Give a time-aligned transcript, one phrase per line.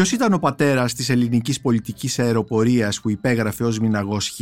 [0.00, 4.40] Ποιος ήταν ο πατέρας της ελληνικής πολιτικής αεροπορίας που υπέγραφε ως Μηναγός Χ,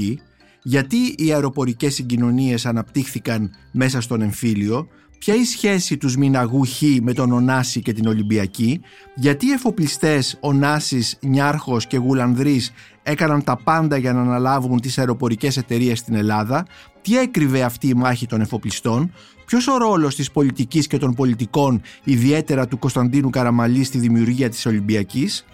[0.62, 7.12] γιατί οι αεροπορικές συγκοινωνίες αναπτύχθηκαν μέσα στον εμφύλιο, ποια η σχέση τους Μηναγού Χ με
[7.12, 8.80] τον Ονάση και την Ολυμπιακή,
[9.14, 15.56] γιατί οι εφοπλιστές Ονάσης, Νιάρχος και Γουλανδρής έκαναν τα πάντα για να αναλάβουν τις αεροπορικές
[15.56, 16.66] εταιρείες στην Ελλάδα,
[17.02, 19.12] τι έκρυβε αυτή η μάχη των εφοπλιστών,
[19.48, 24.66] ποιος ο ρόλος της πολιτικής και των πολιτικών, ιδιαίτερα του Κωνσταντίνου Καραμαλή στη δημιουργία της
[24.66, 25.44] Ολυμπιακής,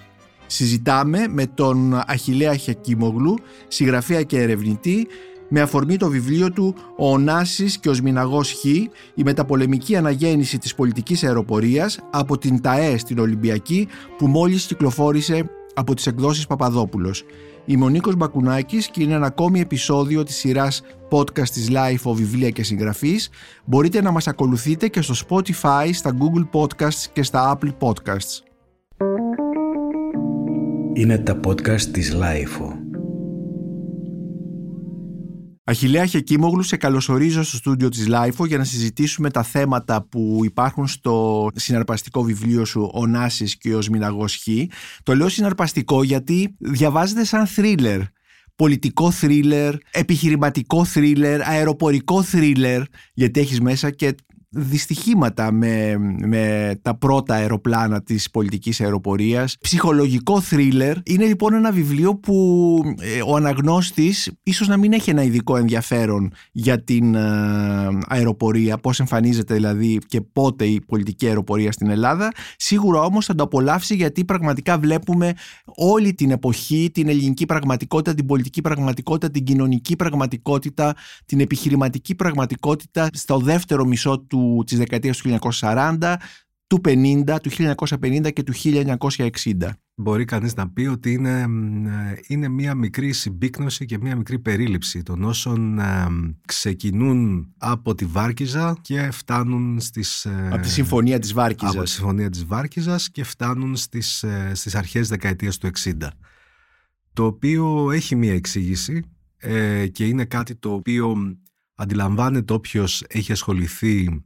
[0.47, 3.35] Συζητάμε με τον Αχιλέα Χιακίμογλου,
[3.69, 5.07] συγγραφέα και ερευνητή,
[5.49, 10.75] με αφορμή το βιβλίο του «Ο Ωνάσης και ο Σμιναγός Χ, η μεταπολεμική αναγέννηση της
[10.75, 17.25] πολιτικής αεροπορίας από την ΤΑΕ στην Ολυμπιακή που μόλις κυκλοφόρησε από τις εκδόσεις Παπαδόπουλος.
[17.65, 22.15] Είμαι ο Νίκος Μπακουνάκης και είναι ένα ακόμη επεισόδιο της σειράς podcast της Life of
[22.15, 23.31] Βιβλία και Συγγραφής.
[23.65, 28.43] Μπορείτε να μας ακολουθείτε και στο Spotify, στα Google Podcasts και στα Apple Podcasts.
[30.93, 32.84] Είναι τα podcast της LiFO.
[35.67, 40.87] Αχιλλέα Χεκίμογλου, σε καλωσορίζω στο στούντιο της LiFO για να συζητήσουμε τα θέματα που υπάρχουν
[40.87, 44.49] στο συναρπαστικό βιβλίο σου «Ο Ωνάσης και ο Σμηναγός Χ».
[45.03, 48.01] Το λέω συναρπαστικό γιατί διαβάζεται σαν θρίλερ
[48.57, 52.83] πολιτικό θρίλερ, επιχειρηματικό θρίλερ, αεροπορικό θρίλερ,
[53.15, 54.15] γιατί έχεις μέσα και
[54.55, 59.57] δυστυχήματα με, με τα πρώτα αεροπλάνα της πολιτικής αεροπορίας.
[59.61, 60.97] Ψυχολογικό θρίλερ.
[61.05, 66.33] Είναι λοιπόν ένα βιβλίο που ε, ο αναγνώστης ίσως να μην έχει ένα ειδικό ενδιαφέρον
[66.53, 67.21] για την ε,
[68.09, 72.33] αεροπορία, πώς εμφανίζεται δηλαδή και πότε η πολιτική αεροπορία στην Ελλάδα.
[72.57, 75.33] Σίγουρα όμως θα το απολαύσει γιατί πραγματικά βλέπουμε
[75.65, 80.95] όλη την εποχή, την ελληνική πραγματικότητα, την πολιτική πραγματικότητα, την κοινωνική πραγματικότητα,
[81.27, 86.15] την επιχειρηματική πραγματικότητα στο δεύτερο μισό του του, της δεκαετίας του 1940,
[86.67, 89.71] του 50, του 1950 και του 1960.
[89.95, 91.47] Μπορεί κανείς να πει ότι είναι,
[92.27, 96.07] είναι μια μικρή συμπίκνωση και μια μικρή περίληψη των όσων ε,
[96.47, 100.25] ξεκινούν από τη Βάρκιζα και φτάνουν στις...
[100.25, 101.75] Ε, από τη Συμφωνία της Βάρκιζας.
[101.75, 106.11] Από τη Συμφωνία της Βάρκιζας και φτάνουν στις, ε, στις αρχές δεκαετίας του 60.
[107.13, 109.03] Το οποίο έχει μια εξήγηση
[109.37, 111.37] ε, και είναι κάτι το οποίο
[111.75, 114.25] αντιλαμβάνεται όποιος έχει ασχοληθεί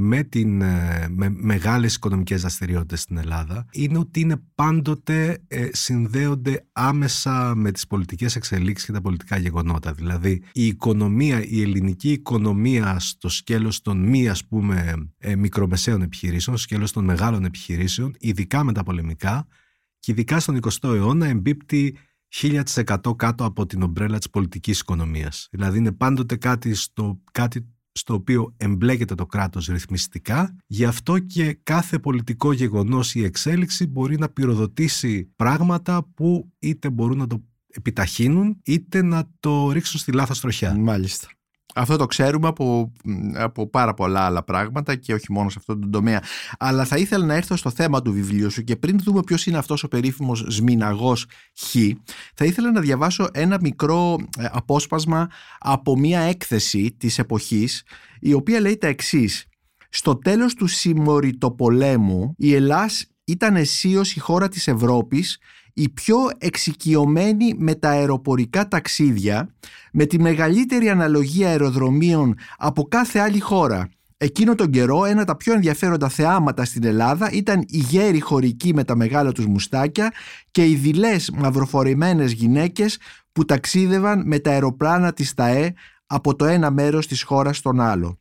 [0.00, 6.66] με, την, ε, με μεγάλες οικονομικές δραστηριότητες στην Ελλάδα είναι ότι είναι πάντοτε ε, συνδέονται
[6.72, 9.92] άμεσα με τις πολιτικές εξελίξεις και τα πολιτικά γεγονότα.
[9.92, 16.56] Δηλαδή η οικονομία, η ελληνική οικονομία στο σκέλος των μη ας πούμε ε, μικρομεσαίων επιχειρήσεων,
[16.56, 19.46] στο σκέλος των μεγάλων επιχειρήσεων, ειδικά με τα πολεμικά
[19.98, 21.96] και ειδικά στον 20ο αιώνα εμπίπτει
[22.40, 25.48] 1000% κάτω από την ομπρέλα της πολιτικής οικονομίας.
[25.50, 27.66] Δηλαδή είναι πάντοτε κάτι στο, κάτι
[27.98, 34.18] στο οποίο εμπλέκεται το κράτος ρυθμιστικά, γι' αυτό και κάθε πολιτικό γεγονός ή εξέλιξη μπορεί
[34.18, 40.40] να πυροδοτήσει πράγματα που είτε μπορούν να το επιταχύνουν είτε να το ρίξουν στη λάθος
[40.40, 40.76] τροχιά.
[40.78, 41.28] Μάλιστα.
[41.78, 42.92] Αυτό το ξέρουμε από,
[43.34, 46.22] από πάρα πολλά άλλα πράγματα και όχι μόνο σε αυτόν τον τομέα.
[46.58, 49.58] Αλλά θα ήθελα να έρθω στο θέμα του βιβλίου σου και πριν δούμε ποιος είναι
[49.58, 51.26] αυτός ο περίφημος Σμιναγός
[51.58, 51.76] Χ,
[52.34, 55.28] θα ήθελα να διαβάσω ένα μικρό ε, απόσπασμα
[55.58, 57.82] από μια έκθεση της εποχής
[58.20, 59.46] η οποία λέει τα εξής.
[59.88, 65.38] Στο τέλος του συμμοριτοπολέμου η Ελλάς ήταν αισίως η χώρα της Ευρώπης
[65.80, 69.54] η πιο εξοικειωμένη με τα αεροπορικά ταξίδια,
[69.92, 73.88] με τη μεγαλύτερη αναλογία αεροδρομίων από κάθε άλλη χώρα.
[74.16, 78.84] Εκείνο τον καιρό ένα τα πιο ενδιαφέροντα θεάματα στην Ελλάδα ήταν οι γέροι χωρικοί με
[78.84, 80.12] τα μεγάλα τους μουστάκια
[80.50, 82.98] και οι δειλές μαυροφορημένες γυναίκες
[83.32, 85.74] που ταξίδευαν με τα αεροπλάνα της ΤΑΕ
[86.06, 88.18] από το ένα μέρος της χώρας στον άλλο.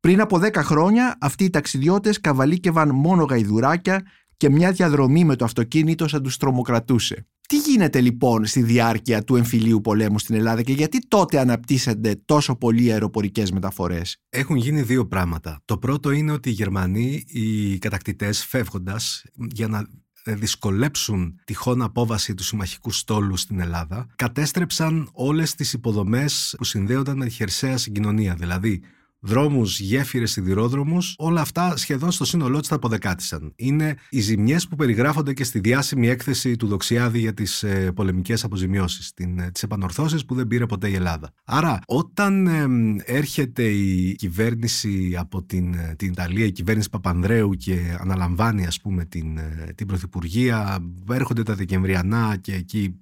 [0.00, 4.02] Πριν από 10 χρόνια αυτοί οι ταξιδιώτες καβαλίκευαν μόνο γαϊδουράκια
[4.38, 7.26] και μια διαδρομή με το αυτοκίνητο σαν τους τρομοκρατούσε.
[7.48, 12.56] Τι γίνεται λοιπόν στη διάρκεια του εμφυλίου πολέμου στην Ελλάδα και γιατί τότε αναπτύσσονται τόσο
[12.56, 15.60] πολλοί αεροπορικές μεταφορές; Έχουν γίνει δύο πράγματα.
[15.64, 19.86] Το πρώτο είναι ότι οι Γερμανοί, οι κατακτητές, φεύγοντας για να
[20.24, 27.24] δυσκολέψουν τυχόν απόβαση του συμμαχικού στόλου στην Ελλάδα, κατέστρεψαν όλες τις υποδομές που συνδέονταν με
[27.24, 28.34] τη χερσαία συγκοινωνία.
[28.34, 28.82] Δηλαδή,
[29.20, 33.52] δρόμους, γέφυρες, σιδηρόδρομους, όλα αυτά σχεδόν στο σύνολό του τα αποδεκάτησαν.
[33.56, 38.44] Είναι οι ζημιές που περιγράφονται και στη διάσημη έκθεση του Δοξιάδη για τις ε, πολεμικές
[38.44, 41.32] αποζημιώσεις, ε, τις επανορθώσεις που δεν πήρε ποτέ η Ελλάδα.
[41.44, 42.66] Άρα, όταν ε,
[43.12, 49.04] έρχεται η κυβέρνηση από την, ε, την Ιταλία, η κυβέρνηση Παπανδρέου και αναλαμβάνει, ας πούμε,
[49.04, 50.78] την, ε, την Πρωθυπουργία,
[51.10, 52.94] έρχονται τα Δεκεμβριανά και εκεί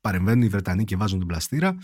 [0.00, 1.76] παρεμβαίνουν οι Βρετανοί και βάζουν την πλαστήρα.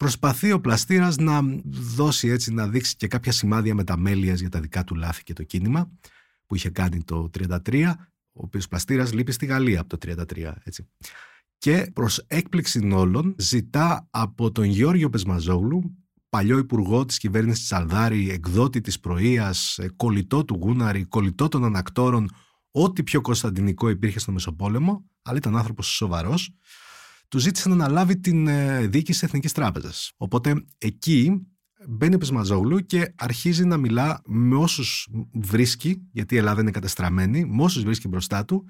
[0.00, 4.84] Προσπαθεί ο πλαστήρας να δώσει έτσι, να δείξει και κάποια σημάδια μεταμέλειας για τα δικά
[4.84, 5.90] του λάθη και το κίνημα
[6.46, 7.94] που είχε κάνει το 1933.
[8.32, 10.52] ο οποίος πλαστήρας λείπει στη Γαλλία από το 1933.
[10.64, 10.88] Έτσι.
[11.58, 15.96] Και προς έκπληξη όλων, ζητά από τον Γιώργιο Πεσμαζόγλου,
[16.28, 22.30] παλιό υπουργό της κυβέρνησης Τσαλδάρη, εκδότη της Πρωία, ε, κολλητό του Γούναρη, κολλητό των ανακτόρων,
[22.70, 26.50] ό,τι πιο κωνσταντινικό υπήρχε στο Μεσοπόλεμο, αλλά ήταν άνθρωπος σοβαρός,
[27.30, 30.12] του ζήτησε να αναλάβει την ε, διοίκηση Εθνικής Τράπεζας.
[30.16, 31.46] Οπότε εκεί
[31.88, 37.44] μπαίνει ο Πεσμαζόγλου και αρχίζει να μιλά με όσους βρίσκει, γιατί η Ελλάδα είναι κατεστραμμένη,
[37.44, 38.64] με όσους βρίσκει μπροστά του,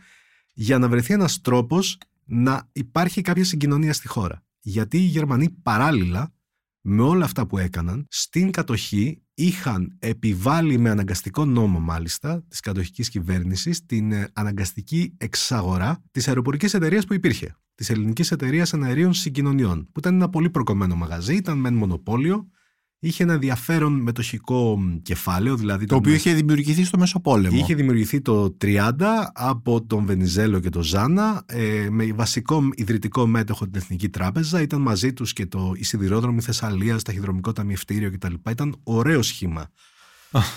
[0.54, 4.44] για να βρεθεί ένας τρόπος να υπάρχει κάποια συγκοινωνία στη χώρα.
[4.60, 6.34] Γιατί οι Γερμανοί παράλληλα
[6.80, 13.08] με όλα αυτά που έκαναν, στην κατοχή είχαν επιβάλει με αναγκαστικό νόμο μάλιστα της κατοχικής
[13.08, 19.88] κυβέρνησης την ε, αναγκαστική εξαγορά της αεροπορικής εταιρείας που υπήρχε, της ελληνικής εταιρείας αναερίων συγκοινωνιών,
[19.92, 22.48] που ήταν ένα πολύ προκομμένο μαγαζί, ήταν μεν μονοπόλιο,
[22.98, 25.56] είχε ένα ενδιαφέρον μετοχικό κεφάλαιο.
[25.56, 27.56] Δηλαδή το οποίο είχε δημιουργηθεί στο Μεσοπόλεμο.
[27.56, 28.90] Είχε δημιουργηθεί το 30
[29.32, 34.62] από τον Βενιζέλο και τον Ζάνα ε, με βασικό ιδρυτικό μέτοχο την Εθνική Τράπεζα.
[34.62, 38.34] Ήταν μαζί τους και το η Σιδηρόδρομη Θεσσαλίας, ταχυδρομικό ταμιευτήριο κτλ.
[38.50, 39.70] Ήταν ωραίο σχήμα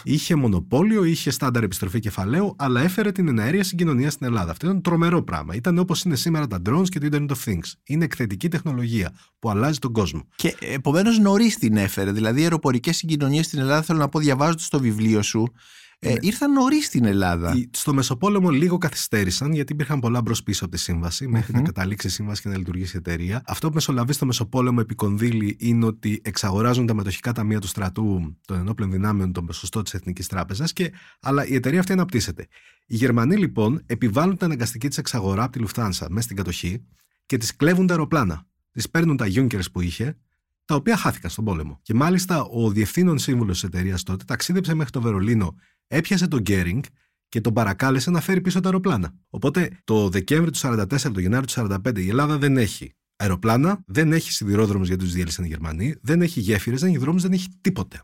[0.03, 4.51] είχε μονοπόλιο, είχε στάνταρ επιστροφή κεφαλαίου, αλλά έφερε την εναέρια συγκοινωνία στην Ελλάδα.
[4.51, 5.55] Αυτό ήταν τρομερό πράγμα.
[5.55, 7.71] Ήταν όπως είναι σήμερα τα drones και το Internet of Things.
[7.83, 10.27] Είναι εκθετική τεχνολογία που αλλάζει τον κόσμο.
[10.35, 12.11] Και επομένως νωρίς την έφερε.
[12.11, 15.53] Δηλαδή, οι αεροπορικές συγκοινωνίες στην Ελλάδα, θέλω να πω, διαβάζοντας το βιβλίο σου,
[16.03, 16.17] ε, ναι.
[16.21, 17.55] ήρθαν νωρίς στην Ελλάδα.
[17.71, 22.07] Στο Μεσοπόλεμο λίγο καθυστέρησαν γιατί υπήρχαν πολλά μπρος πίσω από τη σύμβαση μέχρι να καταλήξει
[22.07, 23.41] η σύμβαση και να λειτουργήσει η εταιρεία.
[23.45, 28.57] Αυτό που μεσολαβεί στο Μεσοπόλεμο επικονδύλει είναι ότι εξαγοράζουν τα μετοχικά ταμεία του στρατού των
[28.57, 30.73] ενόπλων δυνάμεων τον ποσοστό της Εθνικής Τράπεζας,
[31.19, 32.47] αλλά η εταιρεία αυτή αναπτύσσεται.
[32.87, 36.85] Οι Γερμανοί λοιπόν επιβάλλουν την αναγκαστική της εξαγορά από τη Λουφθάνσα μέσα στην κατοχή
[37.25, 38.45] και της κλέβουν τα αεροπλάνα.
[38.71, 40.17] Της παίρνουν τα Junkers που είχε,
[40.65, 41.79] τα οποία χάθηκαν στον πόλεμο.
[41.81, 45.55] Και μάλιστα ο διευθύνων σύμβουλος της εταιρείας τότε ταξίδεψε μέχρι το Βερολίνο
[45.93, 46.83] έπιασε τον Γκέρινγκ
[47.29, 49.13] και τον παρακάλεσε να φέρει πίσω τα αεροπλάνα.
[49.29, 51.53] Οπότε το Δεκέμβρη του 1944, το Γενάρη του
[51.85, 56.21] 1945, η Ελλάδα δεν έχει αεροπλάνα, δεν έχει σιδηρόδρομους γιατί τους διέλυσαν οι Γερμανοί, δεν
[56.21, 58.01] έχει γέφυρες, δεν έχει δρόμους, δεν έχει τίποτε.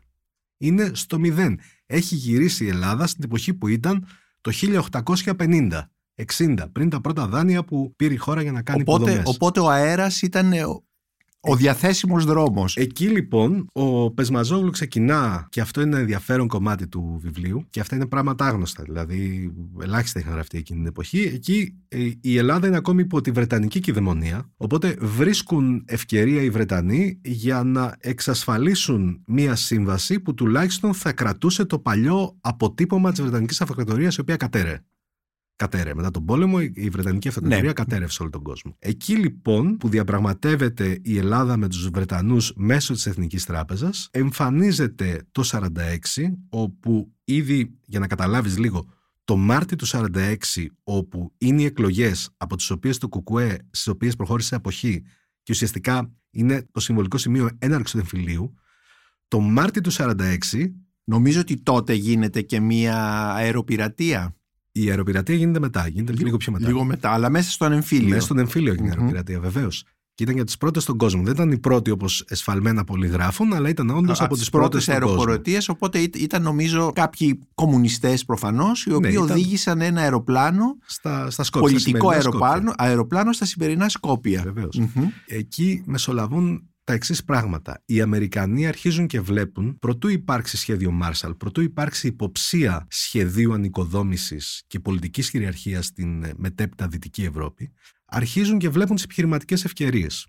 [0.58, 1.60] Είναι στο μηδέν.
[1.86, 4.06] Έχει γυρίσει η Ελλάδα στην εποχή που ήταν
[4.40, 5.90] το 1850.
[6.36, 9.34] 60, πριν τα πρώτα δάνεια που πήρε η χώρα για να κάνει οπότε, υποδομές.
[9.34, 10.52] Οπότε ο αέρας ήταν
[11.40, 12.76] ο διαθέσιμος δρόμος.
[12.76, 17.96] Εκεί λοιπόν ο Πεσμαζόγλου ξεκινά, και αυτό είναι ένα ενδιαφέρον κομμάτι του βιβλίου, και αυτά
[17.96, 18.82] είναι πράγματα άγνωστα.
[18.82, 19.52] Δηλαδή,
[19.82, 21.20] ελάχιστα είχαν γραφτεί εκείνη την εποχή.
[21.34, 24.50] Εκεί ε, η Ελλάδα είναι ακόμη υπό τη Βρετανική κυδαιμονία.
[24.56, 31.78] Οπότε βρίσκουν ευκαιρία οι Βρετανοί για να εξασφαλίσουν μία σύμβαση που τουλάχιστον θα κρατούσε το
[31.78, 34.80] παλιό αποτύπωμα της Βρετανικής Αυτοκρατορία, η οποία κατέρε
[35.60, 35.94] κατέρε.
[35.94, 37.72] Μετά τον πόλεμο η Βρετανική Αυτοκρατορία ναι.
[37.72, 38.76] κατέρευσε όλο τον κόσμο.
[38.78, 45.42] Εκεί λοιπόν που διαπραγματεύεται η Ελλάδα με τους Βρετανούς μέσω της Εθνικής Τράπεζας εμφανίζεται το
[45.44, 45.96] 46
[46.48, 48.86] όπου ήδη για να καταλάβεις λίγο
[49.24, 50.34] το Μάρτιο του 46
[50.82, 55.02] όπου είναι οι εκλογές από τις οποίες το ΚΚΕ στις οποίες προχώρησε αποχή
[55.42, 58.54] και ουσιαστικά είναι το συμβολικό σημείο έναρξης του εμφυλίου
[59.28, 60.14] το Μάρτιο του 46
[61.04, 64.36] Νομίζω ότι τότε γίνεται και μία αεροπειρατεία
[64.84, 66.66] η αεροπειρατεία γίνεται μετά, γίνεται λίγο, λίγο πιο μετά.
[66.66, 68.08] Λίγο μετά, αλλά μέσα στον εμφύλιο.
[68.08, 69.84] Μέσα στον εμφύλιο έγινε η αεροπειρατεία, βεβαίως.
[70.14, 71.22] Και ήταν για τις πρώτες στον κόσμο.
[71.22, 75.58] Δεν ήταν οι πρώτοι όπως εσφαλμένα πολλοί γράφουν, αλλά ήταν όντως από τις πρώτες αεροποροτίε.
[75.68, 80.76] Οπότε ήταν νομίζω κάποιοι κομμουνιστές προφανώς, οι οποίοι ναι, οδήγησαν ένα αεροπλάνο.
[80.86, 81.68] Στα, στα Σκόπια.
[81.68, 84.42] Πολιτικό αεροπλάνο, αεροπλάνο στα σημερινά Σκόπια.
[84.42, 84.80] Βεβαίως.
[85.26, 87.82] Εκεί μεσολαβούν τα εξής πράγματα.
[87.86, 94.80] Οι Αμερικανοί αρχίζουν και βλέπουν, προτού υπάρξει σχέδιο Marshall, προτού υπάρξει υποψία σχεδίου ανοικοδόμησης και
[94.80, 97.72] πολιτικής κυριαρχίας στην ε, μετέπειτα Δυτική Ευρώπη,
[98.04, 100.26] αρχίζουν και βλέπουν τις επιχειρηματικές ευκαιρίες.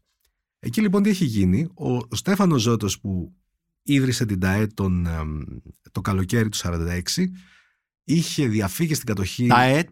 [0.59, 3.35] Εκεί λοιπόν τι έχει γίνει, ο Στέφανος Ζώτος που
[3.83, 5.07] ίδρυσε την ΤΑΕ τον,
[5.91, 7.01] το καλοκαίρι του 1946,
[8.03, 9.47] είχε διαφύγει στην κατοχή.
[9.47, 9.89] Τα ΕΤ,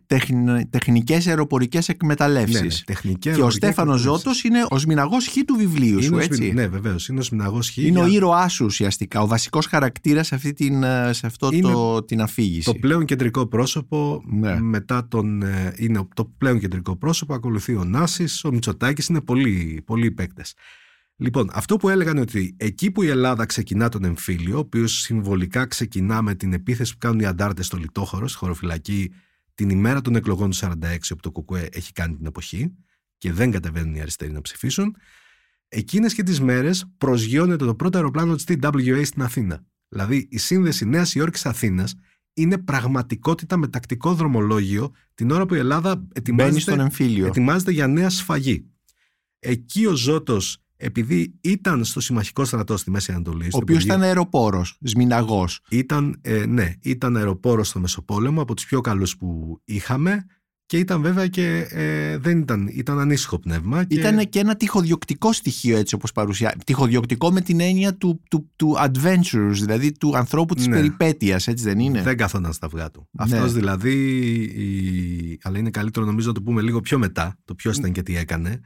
[0.70, 2.84] τεχνικές αεροπορικές εκμεταλλεύσεις.
[2.88, 6.52] Ναι, ναι, και ο Στέφανος Ζώτος είναι ο σμιναγός χ του βιβλίου σου, έτσι.
[6.52, 7.08] Ναι, βεβαίως.
[7.08, 7.78] Είναι ο σμιναγός χ.
[7.78, 8.04] Είναι για...
[8.04, 9.22] ο ήρωάς σου ουσιαστικά.
[9.22, 12.66] Ο βασικός χαρακτήρας σε, αυτή την, ε, σε αυτό το, την αφήγηση.
[12.66, 14.24] Το πλέον κεντρικό πρόσωπο.
[14.26, 14.60] Ναι.
[14.60, 15.42] Μετά τον.
[15.42, 17.34] Ε, είναι το πλέον κεντρικό πρόσωπο.
[17.34, 19.08] Ακολουθεί ο Νάσης, ο Μητσοτάκης.
[19.08, 20.54] Είναι πολλοί, πολλοί παίκτες.
[21.22, 25.66] Λοιπόν, αυτό που έλεγαν ότι εκεί που η Ελλάδα ξεκινά τον εμφύλιο, ο οποίος συμβολικά
[25.66, 29.14] ξεκινά με την επίθεση που κάνουν οι αντάρτες στο Λιτόχωρο, στη χωροφυλακή,
[29.54, 32.76] την ημέρα των εκλογών του 46, όπου το ΚΚΕ έχει κάνει την εποχή
[33.18, 34.96] και δεν κατεβαίνουν οι αριστεροί να ψηφίσουν,
[35.68, 39.66] εκείνες και τις μέρες προσγειώνεται το πρώτο αεροπλάνο της TWA στην Αθήνα.
[39.90, 41.96] Δηλαδή, η σύνδεση Νέας Υόρκης Αθήνας
[42.34, 46.88] είναι πραγματικότητα με τακτικό δρομολόγιο την ώρα που η Ελλάδα ετοιμάζεται,
[47.26, 48.66] ετοιμάζεται για νέα σφαγή.
[49.40, 53.46] Εκεί ο Ζώτος επειδή ήταν στο συμμαχικό στρατό στη Μέση Ανατολή.
[53.54, 55.62] Ο οποίος ήταν αεροπόρος, σμιναγός.
[55.70, 60.26] Ήταν, ε, ναι, ήταν αεροπόρος στο Μεσοπόλεμο, από τους πιο καλούς που είχαμε
[60.70, 63.84] και ήταν βέβαια και ε, δεν ήταν, ήταν ανήσυχο πνεύμα.
[63.84, 63.96] Και...
[63.96, 66.56] Ήταν και ένα τυχοδιοκτικό στοιχείο έτσι όπως παρουσιάζει.
[66.66, 70.76] Τυχοδιοκτικό με την έννοια του, του, του adventures, δηλαδή του ανθρώπου της ναι.
[70.76, 73.08] περιπέτειας, έτσι δεν είναι; Δεν καθόταν στα αυγά του.
[73.12, 73.24] Ναι.
[73.24, 73.94] Αυτός δηλαδή,
[74.42, 75.40] η...
[75.44, 78.18] αλλά είναι καλύτερο νομίζω να το πούμε λίγο πιο μετά, το ποιος ήταν και τι
[78.18, 78.60] έκανε.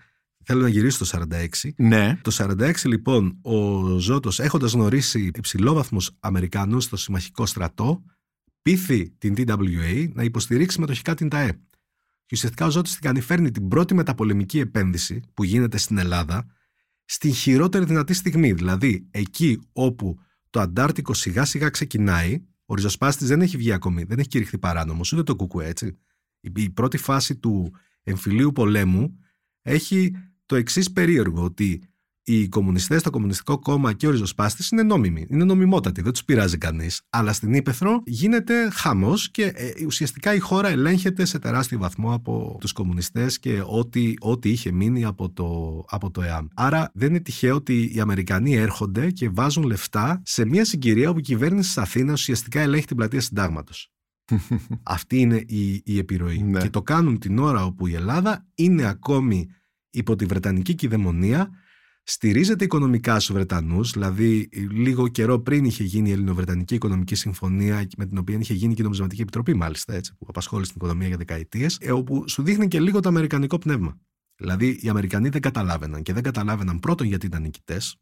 [0.46, 1.48] Θέλω να γυρίσω το 46.
[1.76, 2.20] Ναι.
[2.22, 8.04] Το 46 λοιπόν ο Ζώτος έχοντας γνωρίσει υψηλόβαθμους Αμερικανούς στο συμμαχικό στρατό
[8.62, 11.52] πείθει την TWA να υποστηρίξει μετοχικά την ΤΑΕ.
[12.26, 16.46] Και ουσιαστικά ο Ζώτης την κάνει φέρνει την πρώτη μεταπολεμική επένδυση που γίνεται στην Ελλάδα
[17.06, 18.54] στην χειρότερη δυνατή στιγμή.
[18.54, 20.20] Δηλαδή εκεί όπου
[20.50, 25.14] το Αντάρτικο σιγά σιγά ξεκινάει, ο ριζοσπάστης δεν έχει βγει ακόμη, δεν έχει κηρυχθεί παράνομος,
[25.14, 25.98] ούτε το κουκουέ έτσι.
[26.40, 27.74] Η πρώτη φάση του
[28.04, 29.20] εμφυλίου πολέμου
[29.62, 30.12] έχει
[30.46, 31.82] το εξής περίεργο, ότι
[32.26, 35.26] οι κομμουνιστές, το Κομμουνιστικό Κόμμα και ο ριζοσπάστης είναι νόμιμοι.
[35.30, 37.02] Είναι νομιμότατοι, δεν τους πειράζει κανείς.
[37.10, 42.58] Αλλά στην Ήπεθρο γίνεται χαμός και ε, ουσιαστικά η χώρα ελέγχεται σε τεράστιο βαθμό από
[42.60, 46.48] τους κομμουνιστές και ό,τι, ό,τι είχε μείνει από το, από το ΕΑΜ.
[46.54, 51.20] Άρα δεν είναι τυχαίο ότι οι Αμερικανοί έρχονται και βάζουν λεφτά σε μια συγκυρία όπου
[51.20, 53.92] η κυβέρνηση της Αθήνας ουσιαστικά ελέγχει την πλατεία Συντάγματος.
[54.84, 56.44] Αυτή είναι η, η επιρροή.
[56.44, 56.62] Ναι.
[56.62, 59.48] Και το κάνουν την ώρα όπου η Ελλάδα είναι ακόμη
[59.94, 61.50] υπό τη Βρετανική κυδαιμονία
[62.04, 68.06] στηρίζεται οικονομικά στους Βρετανούς, δηλαδή λίγο καιρό πριν είχε γίνει η Ελληνοβρετανική Οικονομική Συμφωνία με
[68.06, 71.18] την οποία είχε γίνει και η Νομισματική Επιτροπή μάλιστα, έτσι, που απασχόλησε την οικονομία για
[71.18, 74.00] δεκαετίες, ε, όπου σου δείχνει και λίγο το αμερικανικό πνεύμα.
[74.36, 77.98] Δηλαδή οι Αμερικανοί δεν καταλάβαιναν και δεν καταλάβαιναν πρώτον γιατί ήταν νικητές.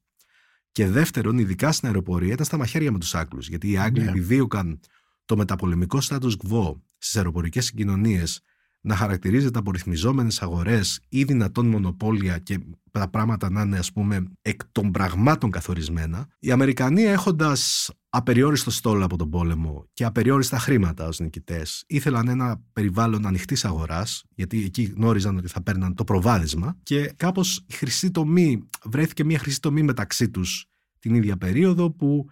[0.72, 3.48] Και δεύτερον, ειδικά στην αεροπορία, ήταν στα μαχαίρια με τους Άγγλους.
[3.48, 4.06] Γιατί οι Άγγλοι yeah.
[4.06, 4.10] Ναι.
[4.10, 4.80] επιδίωκαν
[5.26, 8.42] το μεταπολεμικό status quo στις αεροπορικές συγκοινωνίες
[8.82, 12.60] να χαρακτηρίζεται από ρυθμιζόμενες αγορές ή δυνατόν μονοπόλια και
[12.92, 19.06] τα πράγματα να είναι ας πούμε εκ των πραγμάτων καθορισμένα, οι Αμερικανοί έχοντας απεριόριστο στόλο
[19.06, 24.84] από τον πόλεμο και απεριόριστα χρήματα ως νικητές ήθελαν ένα περιβάλλον ανοιχτής αγοράς γιατί εκεί
[24.84, 29.84] γνώριζαν ότι θα παίρναν το προβάδισμα και κάπως η χρυσή τομή, βρέθηκε μια χρυσή τομή
[29.84, 30.66] μεταξύ τους
[31.00, 32.30] την ίδια περίοδο που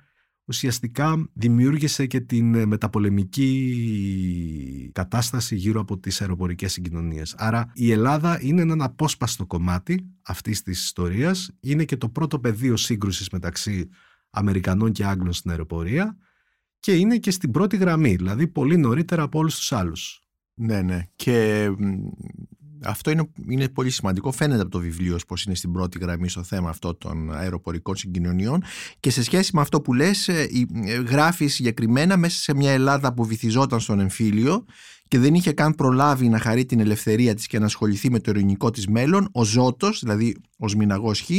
[0.49, 7.35] ουσιαστικά δημιούργησε και την ε, μεταπολεμική κατάσταση γύρω από τις αεροπορικές συγκοινωνίες.
[7.37, 12.77] Άρα η Ελλάδα είναι ένα απόσπαστο κομμάτι αυτής της ιστορίας, είναι και το πρώτο πεδίο
[12.77, 13.89] σύγκρουσης μεταξύ
[14.29, 16.17] Αμερικανών και Άγγλων στην αεροπορία
[16.79, 20.23] και είναι και στην πρώτη γραμμή, δηλαδή πολύ νωρίτερα από όλους τους άλλους.
[20.53, 21.07] Ναι, ναι.
[21.15, 21.69] Και
[22.83, 24.31] αυτό είναι, είναι πολύ σημαντικό.
[24.31, 28.63] Φαίνεται από το βιβλίο πώ είναι στην πρώτη γραμμή στο θέμα αυτό των αεροπορικών συγκοινωνιών.
[28.99, 30.47] Και σε σχέση με αυτό που λες, ε,
[30.85, 34.65] ε, γράφει συγκεκριμένα μέσα σε μια Ελλάδα που βυθιζόταν στον εμφύλιο
[35.07, 38.31] και δεν είχε καν προλάβει να χαρεί την ελευθερία της και να ασχοληθεί με το
[38.31, 41.29] ειρηνικό της μέλλον, ο Ζώτος, δηλαδή ο Σμιναγός Χ,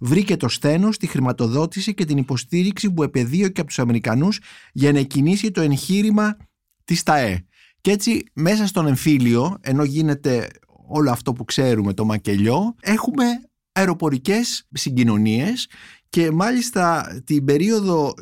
[0.00, 4.40] βρήκε το στένος, τη χρηματοδότηση και την υποστήριξη που επεδίωκε από τους Αμερικανούς
[4.72, 6.36] για να εκκινήσει το εγχείρημα
[6.84, 7.44] της ΤΑΕ.
[7.80, 10.48] Και έτσι μέσα στον εμφύλιο, ενώ γίνεται
[10.90, 13.24] όλο αυτό που ξέρουμε, το μακελιό, έχουμε
[13.72, 15.68] αεροπορικές συγκοινωνίες
[16.08, 18.14] και μάλιστα την περίοδο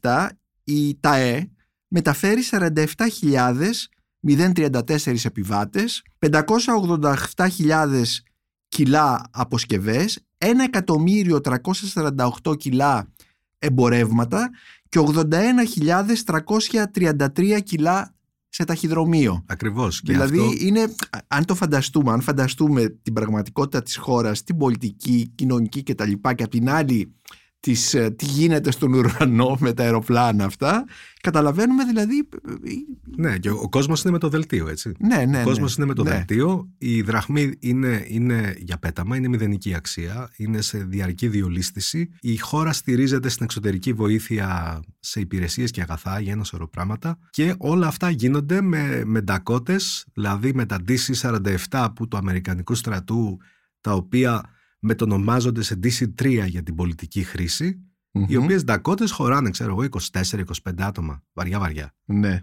[0.00, 0.26] 1946-47
[0.64, 1.50] η ΤΑΕ
[1.88, 8.02] μεταφέρει 47.034 επιβάτες, 587.000
[8.68, 13.08] κιλά αποσκευές, 1.348 κιλά
[13.58, 14.50] εμπορεύματα
[14.88, 18.14] και 81.333 κιλά
[18.50, 19.44] σε ταχυδρομείο.
[19.46, 20.00] Ακριβώς.
[20.04, 20.52] Δηλαδή, αυτό...
[20.66, 20.94] είναι,
[21.26, 26.12] αν το φανταστούμε, αν φανταστούμε την πραγματικότητα της χώρας, την πολιτική, κοινωνική κτλ.
[26.12, 27.14] Και, και απ' την άλλη
[27.60, 30.84] της, ε, τι γίνεται στον ουρανό με τα αεροπλάνα αυτά.
[31.20, 32.28] Καταλαβαίνουμε δηλαδή.
[32.48, 32.74] Ε, ε,
[33.16, 34.92] ναι, και ο, κόσμος είναι με το δελτίο, έτσι.
[34.98, 35.40] Ναι, ναι.
[35.40, 36.10] Ο κόσμος ναι, είναι με το ναι.
[36.10, 36.68] δελτίο.
[36.78, 42.10] Η δραχμή είναι, είναι για πέταμα, είναι μηδενική αξία, είναι σε διαρκή διολίστηση.
[42.20, 47.18] Η χώρα στηρίζεται στην εξωτερική βοήθεια σε υπηρεσίες και αγαθά για ένα σωρό πράγματα.
[47.30, 49.24] Και όλα αυτά γίνονται με, με
[50.14, 53.36] δηλαδή με τα DC-47 που του Αμερικανικού στρατού,
[53.80, 54.42] τα οποία
[54.80, 57.22] μετονομάζονται σε DC3 για την πολιτική
[58.28, 60.42] οι οποίες ντακώτες χωράνε, ξέρω εγώ, 24-25
[60.78, 61.94] άτομα, βαριά-βαριά.
[62.04, 62.40] Ναι.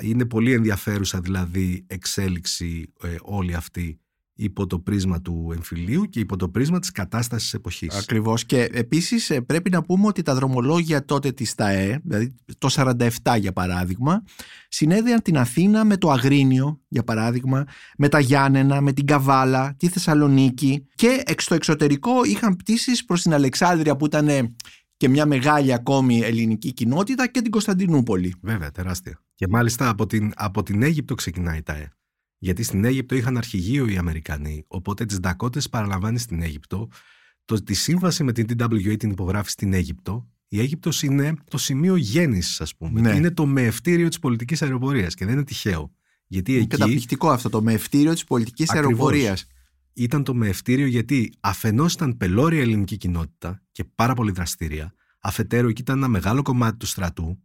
[0.00, 4.00] είναι πολύ ενδιαφέρουσα δηλαδή εξέλιξη ε, όλη αυτή
[4.36, 7.94] υπό το πρίσμα του εμφυλίου και υπό το πρίσμα της κατάστασης εποχής.
[7.94, 12.68] Ακριβώς και επίσης ε, πρέπει να πούμε ότι τα δρομολόγια τότε της ΤΑΕ, δηλαδή το
[12.70, 14.22] 47 για παράδειγμα,
[14.68, 17.64] συνέδεαν την Αθήνα με το Αγρίνιο για παράδειγμα,
[17.98, 23.34] με τα Γιάννενα, με την Καβάλα, τη Θεσσαλονίκη και στο εξωτερικό είχαν πτήσεις προς την
[23.34, 24.56] Αλεξάνδρεια που ήταν
[24.96, 28.34] και μια μεγάλη ακόμη ελληνική κοινότητα και την Κωνσταντινούπολη.
[28.42, 29.20] Βέβαια, τεράστια.
[29.34, 31.95] Και μάλιστα από την, από την Αίγυπτο ξεκινάει η ΤΑΕ.
[32.38, 36.88] Γιατί στην Αίγυπτο είχαν αρχηγείο οι Αμερικανοί, οπότε τις Ντακότες παραλαμβάνει στην Αίγυπτο.
[37.44, 40.28] Το, τη σύμβαση με την TWA την υπογράφει στην Αίγυπτο.
[40.48, 43.00] Η Αίγυπτος είναι το σημείο γέννησης, ας πούμε.
[43.00, 43.14] Ναι.
[43.14, 45.92] Είναι το μεευτήριο της πολιτικής αεροπορίας και δεν είναι τυχαίο.
[46.26, 48.90] Γιατί Είναι εκεί καταπληκτικό αυτό το μευτήριο της πολιτικής Ακριβώς.
[48.92, 49.46] αεροπορίας.
[49.92, 54.94] ήταν το μεευτήριο γιατί αφενός ήταν πελώρια ελληνική κοινότητα και πάρα πολύ δραστήρια.
[55.20, 57.38] Αφετέρου εκεί ήταν ένα μεγάλο κομμάτι του στρατού.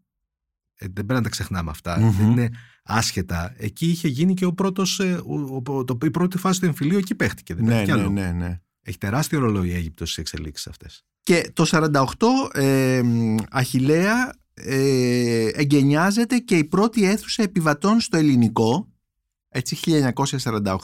[0.75, 1.99] Ε, δεν πρέπει να τα ξεχνάμε αυτά.
[1.99, 2.11] Μμμ.
[2.11, 2.49] Δεν είναι
[2.83, 3.53] άσχετα.
[3.57, 6.97] Εκεί είχε γίνει και ο πρώτος, ε, ο, ο- το, η πρώτη φάση του εμφυλίου
[6.97, 7.53] εκεί παίχτηκε.
[7.55, 8.09] Δεν Ναι, έχει κι ναι, άλλο.
[8.09, 8.59] ναι, ναι.
[8.81, 11.05] Έχει τεράστιο ρόλο η Αίγυπτος στις εξελίξεις αυτές.
[11.23, 18.90] Και το 48 ε, μ, Αχιλλέα ε, εγκαινιάζεται και η πρώτη αίθουσα επιβατών στο ελληνικό
[19.53, 19.77] έτσι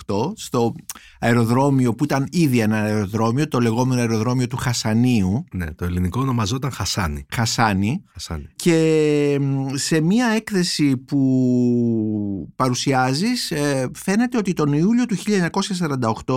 [0.08, 0.74] 1948 στο
[1.20, 6.72] αεροδρόμιο που ήταν ήδη ένα αεροδρόμιο το λεγόμενο αεροδρόμιο του Χασανίου Ναι, το ελληνικό ονομαζόταν
[6.72, 7.26] Χασάνι.
[7.34, 8.48] Χασάνι Χασάνι.
[8.56, 15.16] και μ, σε μία έκθεση που παρουσιάζεις ε, φαίνεται ότι τον Ιούλιο του
[16.26, 16.36] 1948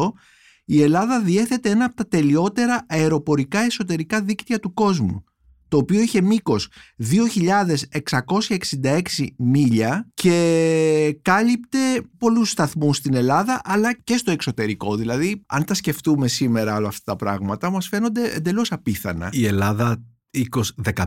[0.65, 5.25] η Ελλάδα διέθετε ένα από τα τελειότερα αεροπορικά εσωτερικά δίκτυα του κόσμου
[5.71, 11.79] το οποίο είχε μήκος 2.666 μίλια και κάλυπτε
[12.19, 14.97] πολλούς σταθμούς στην Ελλάδα αλλά και στο εξωτερικό.
[14.97, 19.29] Δηλαδή, αν τα σκεφτούμε σήμερα όλα αυτά τα πράγματα, μας φαίνονται εντελώς απίθανα.
[19.33, 20.61] Η Ελλάδα 20,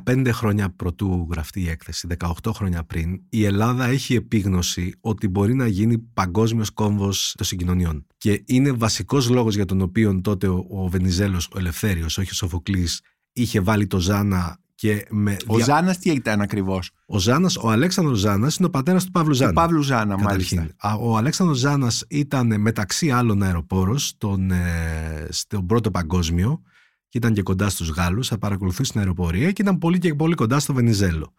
[0.06, 5.54] 15 χρόνια πρωτού γραφτεί η έκθεση, 18 χρόνια πριν, η Ελλάδα έχει επίγνωση ότι μπορεί
[5.54, 8.06] να γίνει παγκόσμιος κόμβος των συγκοινωνιών.
[8.18, 12.34] Και είναι βασικός λόγος για τον οποίο τότε ο, ο Βενιζέλος, ο Ελευθέριος, όχι ο
[12.34, 13.02] Σοφοκλής,
[13.34, 15.38] είχε βάλει το Ζάνα και με...
[15.48, 19.12] Ο δια- Ζάνας τι ήταν ακριβώς; ο Ζάνας, ο Αλέξανδρος Ζάνας είναι ο πατέρας του
[19.12, 19.50] Παύλου Ζάνα.
[19.52, 20.58] Ο Παύλου Ζάνα, Καταρχήν.
[20.58, 20.88] μάλιστα.
[20.90, 26.62] Α, Ο Αλέξανδρος Ζάνας ήταν μεταξύ άλλων αεροπόρος στον, ε, στον πρώτο παγκόσμιο
[27.10, 30.36] και ήταν και κοντά στους Γάλλους, θα παρακολουθούσε την αεροπορία και ήταν πολύ και πολύ
[30.36, 31.34] κοντά στο Βενιζέλο.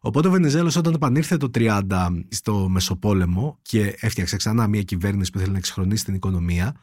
[0.00, 1.80] Οπότε ο Βενιζέλος όταν επανήρθε το 30
[2.28, 6.74] στο Μεσοπόλεμο και έφτιαξε ξανά μια κυβέρνηση που θέλει να εξυγχρονίσει την οικονομία,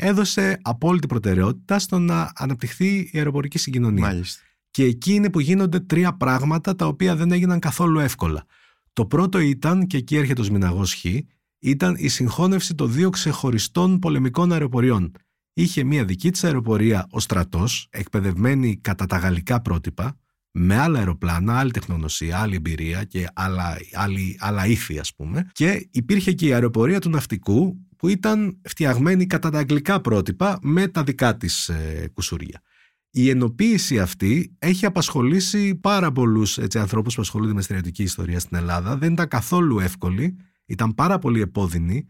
[0.00, 4.06] έδωσε απόλυτη προτεραιότητα στο να αναπτυχθεί η αεροπορική συγκοινωνία.
[4.06, 4.42] Μάλιστα.
[4.70, 8.44] Και εκεί είναι που γίνονται τρία πράγματα τα οποία δεν έγιναν καθόλου εύκολα.
[8.92, 11.04] Το πρώτο ήταν, και εκεί έρχεται ο Σμιναγός Χ,
[11.58, 15.12] ήταν η συγχώνευση των δύο ξεχωριστών πολεμικών αεροποριών.
[15.52, 20.18] Είχε μία δική της αεροπορία ο στρατός, εκπαιδευμένη κατά τα γαλλικά πρότυπα,
[20.50, 25.50] με άλλα αεροπλάνα, άλλη τεχνογνωσία, άλλη εμπειρία και άλλα, άλλη, άλλα ήθη ας πούμε.
[25.52, 30.88] Και υπήρχε και η αεροπορία του ναυτικού που ήταν φτιαγμένη κατά τα αγγλικά πρότυπα με
[30.88, 32.62] τα δικά της ε, κουσούρια.
[33.10, 38.96] Η ενοποίηση αυτή έχει απασχολήσει πάρα πολλούς ανθρώπους που ασχολούνται με στρατιωτική ιστορία στην Ελλάδα.
[38.96, 40.36] Δεν ήταν καθόλου εύκολη,
[40.66, 42.06] ήταν πάρα πολύ επώδυνη.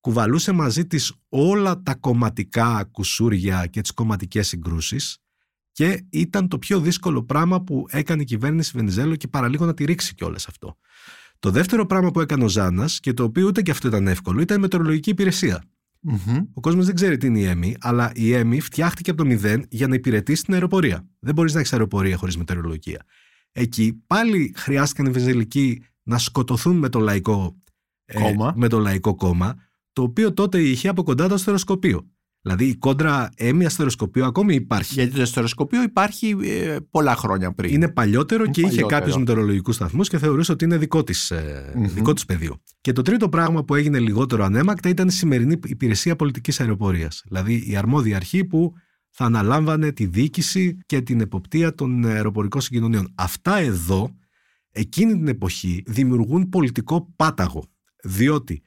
[0.00, 5.18] Κουβαλούσε μαζί της όλα τα κομματικά κουσούρια και τις κομματικές συγκρούσεις
[5.72, 9.84] και ήταν το πιο δύσκολο πράγμα που έκανε η κυβέρνηση Βενιζέλο και παραλίγο να τη
[9.84, 10.76] ρίξει κιόλας αυτό.
[11.42, 14.40] Το δεύτερο πράγμα που έκανε ο Ζάνας και το οποίο ούτε και αυτό ήταν εύκολο
[14.40, 15.62] ήταν η μετεωρολογική υπηρεσία.
[16.00, 16.36] Μμμ.
[16.54, 19.66] Ο κόσμος δεν ξέρει τι είναι η ΕΜΗ, αλλά η ΕΜΗ φτιάχτηκε από το μηδέν
[19.68, 21.08] για να υπηρετήσει την αεροπορία.
[21.18, 23.04] Δεν μπορείς να έχεις αεροπορία χωρίς μετεωρολογία.
[23.52, 27.56] Εκεί πάλι χρειάστηκαν οι Βενζελικοί να σκοτωθούν με το λαϊκό,
[28.04, 28.52] ε, Κόμμα.
[28.56, 29.54] με το λαϊκό κόμμα,
[29.92, 32.10] το οποίο τότε είχε από κοντά το αστεροσκοπείο.
[32.42, 34.94] Δηλαδή η κόντρα έμει αστεροσκοπείο ακόμη υπάρχει.
[34.94, 37.72] Γιατί το εσωτεροσκοπείο υπάρχει ε, πολλά χρόνια πριν.
[37.74, 38.98] Είναι παλιότερο Είναι και είχε παλιότερο.
[38.98, 41.86] κάποιους μετεωρολογικούς σταθμούς και θεωρούσε ότι είναι δικό της ε, Μμμ.
[41.86, 42.56] δικό της πεδίο.
[42.80, 47.22] Και το τρίτο πράγμα που έγινε λιγότερο ανέμακτα ήταν η σημερινή υπηρεσία πολιτικής αεροπορίας.
[47.24, 48.72] Δηλαδή η αρμόδια αρχή που
[49.10, 53.12] θα αναλάμβανε τη διοίκηση και την εποπτεία των αεροπορικών συγκοινωνιών.
[53.14, 54.10] Αυτά εδώ,
[54.70, 57.64] εκείνη την εποχή, δημιουργούν πολιτικό πάταγο.
[58.04, 58.62] Διότι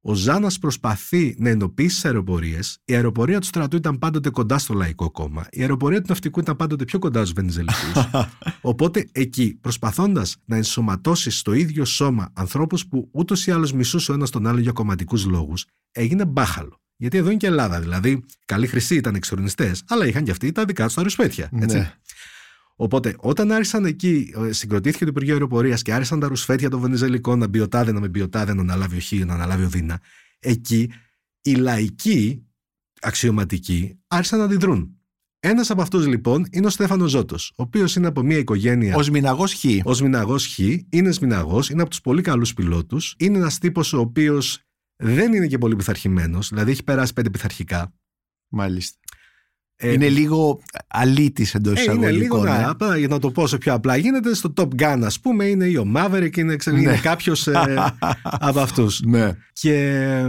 [0.00, 2.78] ο Ζάνας προσπαθεί να ενοποιήσει τις αεροπορίες.
[2.84, 5.46] Η αεροπορία του στρατού ήταν πάντοτε κοντά στο Λαϊκό Κόμμα.
[5.50, 8.08] Η αεροπορία του ναυτικού ήταν πάντοτε πιο κοντά στους Βενιζελικούς.
[8.60, 14.14] Οπότε εκεί, προσπαθώντας να ενσωματώσει στο ίδιο σώμα ανθρώπους που ούτως ή άλλως μισούσε ο
[14.14, 16.80] ένας τον άλλο για κομματικούς λόγους, έγινε μπάχαλο.
[16.96, 17.80] Γιατί εδώ είναι και Ελλάδα.
[17.80, 21.50] Δηλαδή, καλοί χρυσοί ήταν εξορνιστέ, αλλά είχαν και αυτοί τα δικά τους τα ρουσφέτια.
[21.60, 21.76] Έτσι.
[21.76, 21.92] Ναι.
[22.80, 27.38] Οπότε, όταν άρχισαν εκεί, ε, συγκροτήθηκε το Υπουργείο Αεροπορίας και άρχισαν τα ρουσφέτια των Βενιζελικών
[27.38, 29.64] να μπει ο τάδε, να μην μπει ο τάδε, να αναλάβει ο Χ, να αναλάβει
[29.64, 30.00] ο Δίνα,
[30.38, 30.90] εκεί
[31.42, 32.46] οι λαϊκοί
[33.00, 34.98] αξιωματικοί άρχισαν να αντιδρούν.
[35.40, 38.96] Ένας από αυτούς λοιπόν είναι ο Στέφανος Ζώτος, ο οποίος είναι από μια οικογένεια.
[38.96, 39.64] Ο Σμιναγός Χ.
[39.84, 43.14] Ο Σμιναγός Χ είναι Σμιναγός, είναι από τους πολύ καλούς πιλότους.
[43.18, 44.60] Είναι ένας τύπος ο οποίος
[44.96, 47.94] δεν είναι και πολύ πειθαρχημένος, δηλαδή έχει περάσει πέντε πειθαρχικά.
[48.48, 48.98] Μάλιστα.
[49.80, 52.18] Ε, είναι λίγο αλήτης εντός ε, είναι εισαγωγικών.
[52.20, 52.58] λίγο ε.
[52.58, 54.34] να, απλά, για να το πω όσο πιο απλά γίνεται.
[54.34, 56.82] Στο Top Gun, ας πούμε, είναι ή ο Maverick, είναι, ξέρω, Ναι.
[56.82, 57.34] είναι κάποιο
[58.48, 59.00] από αυτούς.
[59.04, 59.32] Ναι.
[59.52, 59.72] Και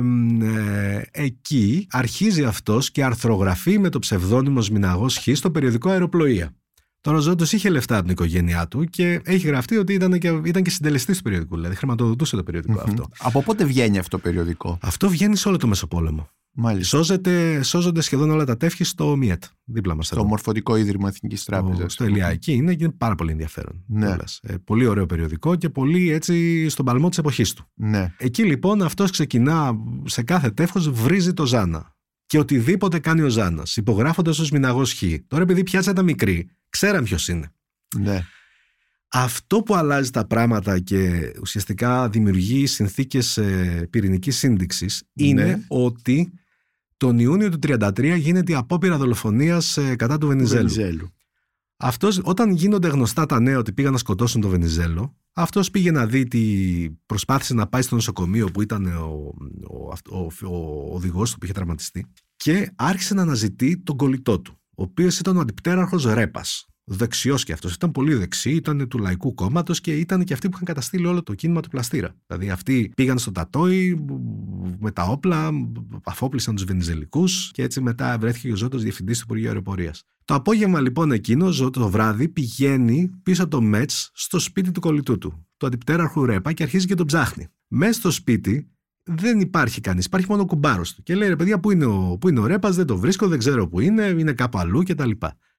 [0.01, 6.53] μ, ε, εκεί αρχίζει αυτός και αρθρογραφεί με το ψευδόνυμο Σμιναγός Χ στο περιοδικό Αεροπλοεία.
[7.01, 10.39] Τώρα ο Ζώντος είχε λεφτά από την οικογένειά του και έχει γραφτεί ότι ήταν και,
[10.43, 13.09] ήταν και συντελεστής του περιοδικού, δηλαδή χρηματοδοτούσε το περιοδικο αυτό.
[13.19, 16.29] Από πότε βγαίνει αυτό το περιοδικό; Αυτό βγαίνει σε όλο το Μεσοπόλεμο.
[16.51, 16.97] Μάλιστα.
[16.97, 20.09] Σώζεται, σώζονται σχεδόν όλα τα τεύχη στο ΜΙΕΤ, δίπλα μας.
[20.09, 21.93] Το Μορφωτικό Ίδρυμα Εθνικής Τράπεζας.
[21.93, 22.27] Στο Ελιά.
[22.27, 23.83] Εκεί είναι και είναι πάρα πολύ ενδιαφέρον.
[23.87, 24.05] Ναι.
[24.05, 24.39] κιόλας.
[24.43, 27.65] Ε, πολύ ωραίο περιοδικό και πολύ έτσι στον παλμό της εποχής του.
[27.73, 28.13] Ναι.
[28.17, 29.71] Εκεί λοιπόν αυτός ξεκινά
[30.05, 31.95] σε κάθε τεύχος, βρίζει το Ζάνα.
[32.25, 35.03] Και οτιδήποτε κάνει ο Ζάνας, υπογράφοντας ως μηναγός Χ.
[35.27, 37.51] Τώρα επειδή πιάτσα τα μικρή, ξέραν ποιος είναι.
[37.97, 38.23] ναι.
[39.11, 45.59] Αυτό που αλλάζει τα πράγματα και ουσιαστικά δημιουργεί συνθήκες ε, πυρηνικής σύνδεξης είναι Ναι.
[45.67, 46.31] ότι
[46.97, 50.69] τον Ιούνιο του 1933 γίνεται η απόπειρα δολοφονίας ε, κατά του Βενιζέλου.
[50.69, 51.09] Βενιζέλου.
[51.77, 56.05] Αυτός, όταν γίνονται γνωστά τα νέα ότι πήγαν να σκοτώσουν τον Βενιζέλο, αυτός πήγε να
[56.05, 56.41] δει τι
[57.05, 59.33] προσπάθησε να πάει στο νοσοκομείο που ήταν ο,
[59.69, 64.39] ο, αυτ- ο, ο οδηγός του που είχε τραυματιστεί και άρχισε να αναζητεί τον κολλητό
[64.39, 66.65] του, ο οποίος ήταν ο αντιπτέραρχος Ρέπας.
[66.91, 67.73] Δεξιός και αυτός.
[67.73, 71.23] Ήταν πολύ δεξί, ήταν του Λαϊκού Κόμματος και ήταν και αυτοί που είχαν καταστήλει όλο
[71.23, 72.15] το κίνημα του πλαστήρα.
[72.27, 74.05] Δηλαδή αυτοί πήγαν στο Τατόι
[74.79, 75.51] με τα όπλα,
[76.03, 80.03] αφόπλησαν τους Βενιζελικούς και έτσι μετά βρέθηκε και ο Ζώτος διευθυντής του Υπουργείου Αεροπορίας.
[80.25, 84.71] Το απόγευμα λοιπόν εκείνο, ο Ζώτο το βράδυ, πηγαίνει πίσω από το Μέτς στο σπίτι
[84.71, 87.47] του κολλητού του, του αντιπτέραρχου Ρέπα και αρχίζει και τον ψάχνει.
[87.67, 88.69] Μέσα στο σπίτι
[89.03, 91.03] δεν υπάρχει κανείς, υπάρχει μόνο ο κουμπάρος του.
[91.03, 93.39] Και λέει ρε παιδιά, πού είναι ο, πού είναι ο Ρέπας, δεν το βρίσκω, δεν
[93.39, 95.11] ξέρω πού είναι, είναι κάπου αλλού κτλ.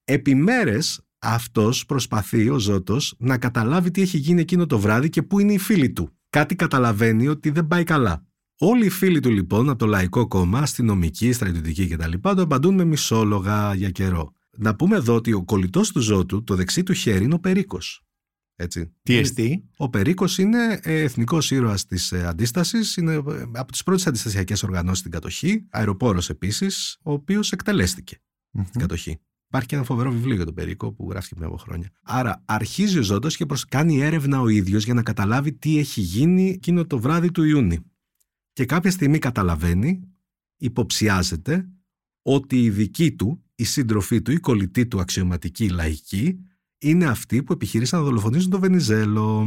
[0.04, 5.22] Επί μέρες αυτός προσπαθεί ο Ζώτος να καταλάβει τι έχει γίνει εκείνο το βράδυ και
[5.22, 6.10] πού είναι οι φίλοι του.
[6.30, 8.24] Κάτι καταλαβαίνει ότι δεν πάει καλά.
[8.58, 12.12] Όλοι οι φίλοι του λοιπόν από το Λαϊκό Κόμμα, αστυνομικοί, στρατιωτικοί κτλ.
[12.20, 14.32] το απαντούν με μισόλογα για καιρό.
[14.56, 18.02] Να πούμε εδώ ότι ο κολλητός του Ζώτου, το δεξί του χέρι, είναι ο Περίκος.
[18.56, 18.92] Έτσι.
[19.02, 23.20] Τι Είναι- εστί; ο Περίκος είναι ε, εθνικός ήρωας της ε, αντίστασης, είναι ε,
[23.52, 28.20] από τις πρώτες αντιστασιακές οργανώσεις στην κατοχή, αεροπόρος επίσης, ο οποίος εκτελέστηκε
[28.66, 29.20] στην κατοχή.
[29.50, 31.90] Υπάρχει και ένα φοβερό βιβλίο για τον Περίκο που γράφτηκε πριν από χρόνια.
[32.02, 33.64] Άρα αρχίζει ο Ζώτος και προς...
[33.64, 37.92] κάνει έρευνα ο ίδιος για να καταλάβει τι έχει γίνει εκείνο το βράδυ του Ιούνιου.
[38.52, 40.00] Και κάποια στιγμή καταλαβαίνει,
[40.56, 41.68] υποψιάζεται,
[42.22, 46.38] ότι η δική του, η σύντροφή του, η κολλητή του αξιωματική λαϊκή,
[46.78, 49.46] είναι αυτοί που επιχειρήσαν να δολοφονήσουν τον Βενιζέλο.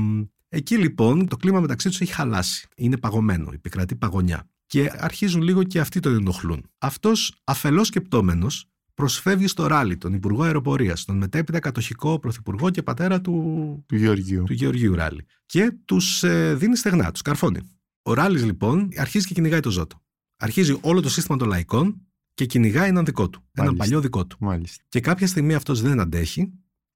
[0.50, 2.68] Εκεί λοιπόν το κλίμα μεταξύ τους έχει χαλάσει.
[2.76, 4.50] Είναι παγωμένο, επικρατεί παγωνιά.
[4.66, 6.66] Και αρχίζουν λίγο και αυτοί τον ενοχλούν.
[6.78, 13.22] Αυτός αφελώς σκεπτόμενος προσφεύγει στο Ράλι, τον Υπουργό Αεροπορίας, τον μετέπειτα κατοχικό πρωθυπουργό και πατέρα
[13.22, 14.44] του, Του Γεωργίου.
[14.44, 15.26] του Γεωργίου Ράλι.
[15.46, 17.60] Και τους ε, δίνει στεγνά, τους καρφώνει.
[18.02, 20.02] Ο Ράλι λοιπόν αρχίζει και κυνηγάει το Ζώτο.
[20.38, 22.02] Αρχίζει όλο το σύστημα των λαϊκών
[22.34, 23.40] και κυνηγάει έναν δικό του.
[23.52, 23.84] Έναν Μάλιστα.
[23.84, 24.38] παλιό δικό του.
[24.40, 24.84] Μάλιστα.
[24.90, 26.52] Και κάποια στιγμή αυτός δεν αντέχει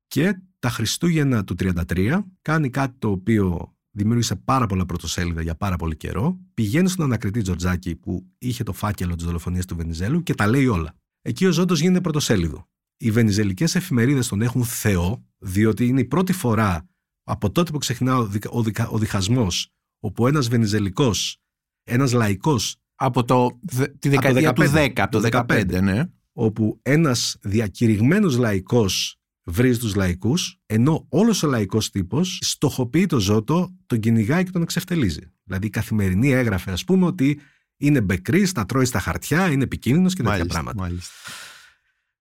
[0.07, 5.75] και τα Χριστούγεννα του 33 κάνει κάτι το οποίο δημιούργησε πάρα πολλά πρωτοσέλιδα για πάρα
[5.75, 6.39] πολύ καιρό.
[6.53, 10.67] Πηγαίνει στον ανακριτή Τζορτζάκη που είχε το φάκελο της δολοφονίας του Βενιζέλου και τα λέει
[10.67, 10.95] όλα.
[11.27, 12.69] Εκεί ο Ζώτος γίνεται πρωτοσέλιδο.
[12.97, 16.89] Οι βενιζελικές εφημερίδες τον έχουν θεό, διότι είναι η πρώτη φορά
[17.23, 21.37] από τότε που ξεκινά ο, δικα- ο, δικα- ο διχασμός, όπου ένας βενιζελικός,
[21.83, 26.03] ένας λαϊκός Από το, δε- τη δεκαετία του 10, από το 15, ναι.
[26.33, 33.75] όπου ένας διακηρυγμένος λαϊκός βρίζει τους λαϊκούς, ενώ όλος ο λαϊκός τύπος στοχοποιεί το Ζώτο,
[33.85, 35.31] τον κυνηγάει και τον εξευτελίζει.
[35.43, 37.39] Δηλαδή η καθημερινή έγραφε ας πούμε ότι
[37.77, 40.81] είναι μπεκρής, τα τρώει στα χαρτιά, είναι επικίνδυνος και τέτοια Μάλιστα, πράγματα.
[40.83, 41.11] μάλιστα.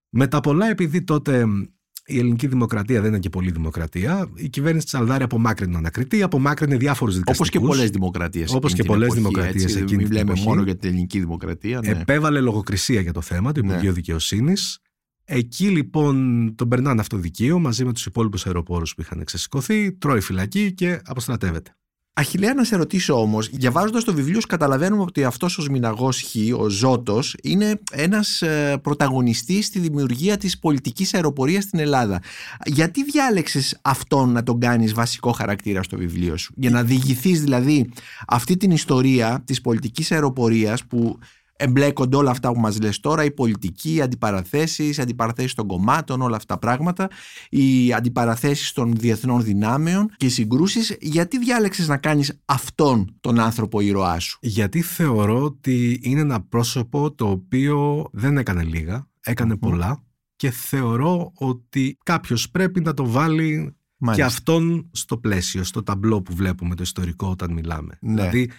[0.09, 1.63] Με τα πολλά, επειδή τότε μ,
[2.09, 6.23] η ελληνική δημοκρατία δεν ήταν και πολύ δημοκρατία, η κυβέρνηση της Αλδάρη απομάκρυνε τον ανακριτή,
[6.23, 7.51] απομάκρυνε διάφορους Όπως δικαστικούς.
[7.51, 8.53] και πολλές δημοκρατίες.
[8.53, 10.49] Όπως και πολλές δημοκρατίες εκείνη Μην την λέμε εποχή.
[10.49, 11.81] μόνο για την ελληνική δημοκρατία.
[11.85, 11.89] Ναι.
[11.91, 13.67] Επέβαλε λογοκρισία για το θέμα, το Ναι.
[13.69, 14.79] Υπουργείο Δικαιοσύνης.
[15.25, 20.21] Εκεί λοιπόν τον περνάνε αυτό δικείο μαζί με τους υπόλοιπους αεροπόρους που είχαν εξεσηκωθεί, τρώει
[20.21, 21.77] φυλακή και αποστρατεύεται.
[22.19, 26.59] Αχιλέα, να σε ρωτήσω όμως, διαβάζοντας το βιβλίο, σου καταλαβαίνουμε ότι αυτός ο Σμιναγός Χ,
[26.59, 32.21] ο Ζώτος, είναι ένας ε, πρωταγωνιστής στη δημιουργία της πολιτικής αεροπορίας στην Ελλάδα.
[32.65, 37.91] Γιατί διάλεξες αυτόν να τον κάνεις βασικό χαρακτήρα στο βιβλίο σου, Για να διηγηθείς δηλαδή
[38.27, 41.19] αυτή την ιστορία της πολιτικής αεροπορίας που
[41.57, 46.21] εμπλέκονται όλα αυτά που μας λες τώρα, η πολιτική, οι αντιπαραθέσεις, οι αντιπαραθέσεις των κομμάτων,
[46.21, 47.09] όλα αυτά τα πράγματα,
[47.51, 50.97] οι αντιπαραθέσεις των διεθνών δυνάμεων και οι συγκρούσεις.
[51.01, 57.13] Γιατί διάλεξες να κάνεις αυτόν τον άνθρωπο ήρωά σου; Γιατί θεωρώ ότι είναι ένα πρόσωπο
[57.13, 59.59] το οποίο δεν έκανε λίγα, έκανε Μμμ.
[59.69, 60.05] πολλά
[60.37, 64.27] και θεωρώ ότι κάποιος πρέπει να το βάλει και Μάλιστα.
[64.27, 67.99] αυτόν στο πλαίσιο, στο ταμπλό που βλέπουμε το ιστορικό όταν μιλάμε.
[68.01, 68.15] Ναι.
[68.15, 68.51] Δηλαδή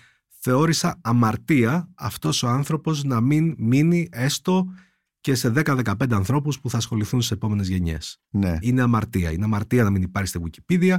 [0.51, 4.67] θεώρησα αμαρτία αυτός ο άνθρωπος να μην μείνει έστω
[5.21, 8.19] και σε 10-15 ανθρώπους που θα ασχοληθούν στις επόμενες γενιές.
[8.29, 8.57] Ναι.
[8.61, 9.31] Είναι αμαρτία.
[9.31, 10.95] Είναι αμαρτία να μην υπάρχει στη Wikipedia.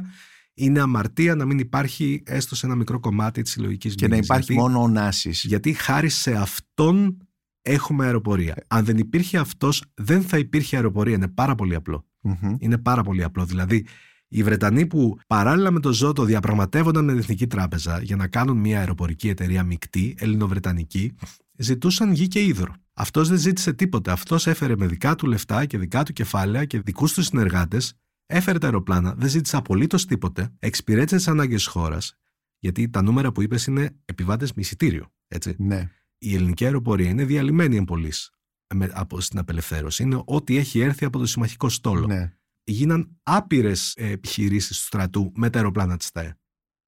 [0.55, 4.27] Είναι αμαρτία να μην υπάρχει έστω σε ένα μικρό κομμάτι της συλλογικής Και να μνήμης.
[4.27, 5.45] υπάρχει Γιατί- μόνο ο Νάσης.
[5.45, 7.17] γιατί χάρη σε αυτόν
[7.63, 8.55] έχουμε αεροπορία.
[8.69, 11.15] Αν δεν υπήρχε αυτός, δεν θα υπήρχε αεροπορία.
[11.15, 12.07] Είναι πάρα πολύ απλό.
[12.21, 12.55] Μμμ.
[12.59, 13.45] Είναι πάρα πολύ απλό.
[13.45, 13.87] Δηλαδή,
[14.29, 18.57] οι Βρετανοί που παράλληλα με το Ζώτο διαπραγματεύονταν με την Εθνική Τράπεζα για να κάνουν
[18.57, 21.15] μια αεροπορική εταιρεία μεικτή, ελληνοβρετανική,
[21.59, 22.75] ζητούσαν γη και ύδρο.
[22.93, 24.13] Αυτός δεν ζήτησε τίποτα.
[24.13, 27.95] Αυτός έφερε με δικά του λεφτά και δικά του κεφάλαια και δικούς του συνεργάτες,
[28.27, 32.15] έφερε τα αεροπλάνα, δεν ζήτησε απολύτως τίποτε, εξυπηρέτησε τις ανάγκες της χώρας,
[32.59, 35.13] γιατί τα νούμερα που είπες είναι επιβάτες με εισιτήριο.
[35.29, 35.55] Έτσι.
[35.59, 35.91] Ναι.
[36.19, 38.13] Η ελληνική αεροπορία είναι διαλυμένη εμπολή
[38.93, 40.03] από στην απελευθέρωση.
[40.03, 42.07] Είναι ό,τι έχει έρθει από το συμμαχικό στόλο.
[42.07, 42.33] ναι.
[42.71, 46.39] Γίναν άπειρες επιχειρήσεις του στρατού με τα αεροπλάνα της ΤΑΕ.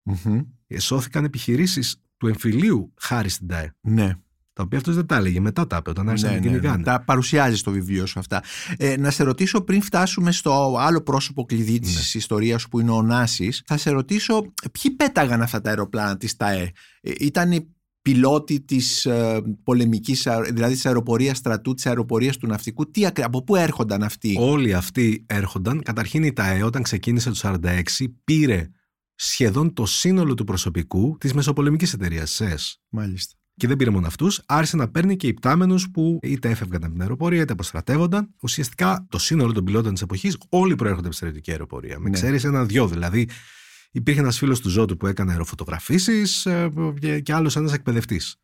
[0.02, 0.40] Μμμ.
[0.78, 3.74] Σώθηκαν επιχειρήσεις του εμφυλίου χάρη στην ΤΑΕ.
[3.80, 4.14] Ναι.
[4.52, 5.40] Τα οποία αυτός δεν τα έλεγε.
[5.40, 6.62] Μετά τα είπε όταν άρχισαν Ναι, να ναι, την ναι.
[6.62, 6.84] κυνηγάνε.
[6.84, 8.42] Τα παρουσιάζει στο βιβλίο σου αυτά.
[8.76, 12.00] Ε, να σε ρωτήσω πριν φτάσουμε στο άλλο πρόσωπο κλειδί της Ναι.
[12.20, 16.36] ιστορίας σου που είναι ο Νάσης, θα σε ρωτήσω ποιοι πέταγαν αυτά τα αεροπλάνα της
[16.36, 17.74] ΤΑΕ; Ε, ήταν οι
[18.12, 22.90] πιλότοι της ε, πολεμικής, δηλαδή της αεροπορίας στρατού, της αεροπορίας του ναυτικού.
[22.90, 25.82] Τι, ακρι- από πού έρχονταν αυτοί; Όλοι αυτοί έρχονταν.
[25.82, 27.82] Καταρχήν η ΤΑΕ όταν ξεκίνησε το 1946
[28.24, 28.68] πήρε
[29.14, 32.80] σχεδόν το σύνολο του προσωπικού της μεσοπολεμικής εταιρείας ΣΕΣ.
[32.88, 33.34] Μάλιστα.
[33.54, 37.00] Και δεν πήρε μόνο αυτούς, άρχισε να παίρνει και υπτάμενους που είτε έφευγαν από την
[37.02, 38.34] αεροπορία είτε αποστρατεύονταν.
[38.42, 41.98] Ουσιαστικά το σύνολο των πιλότων της εποχής όλοι προέρχονται από τη στρατιωτική αεροπορία.
[41.98, 42.14] Με Ναι.
[42.14, 42.86] ξέρεις ένα-δυο.
[42.88, 43.28] Δηλαδή,
[43.90, 46.22] υπήρχε ένας φίλος του Ζώτου που έκανε αεροφωτογραφήσει
[46.98, 48.36] και, και άλλος ένας εκπαιδευτής.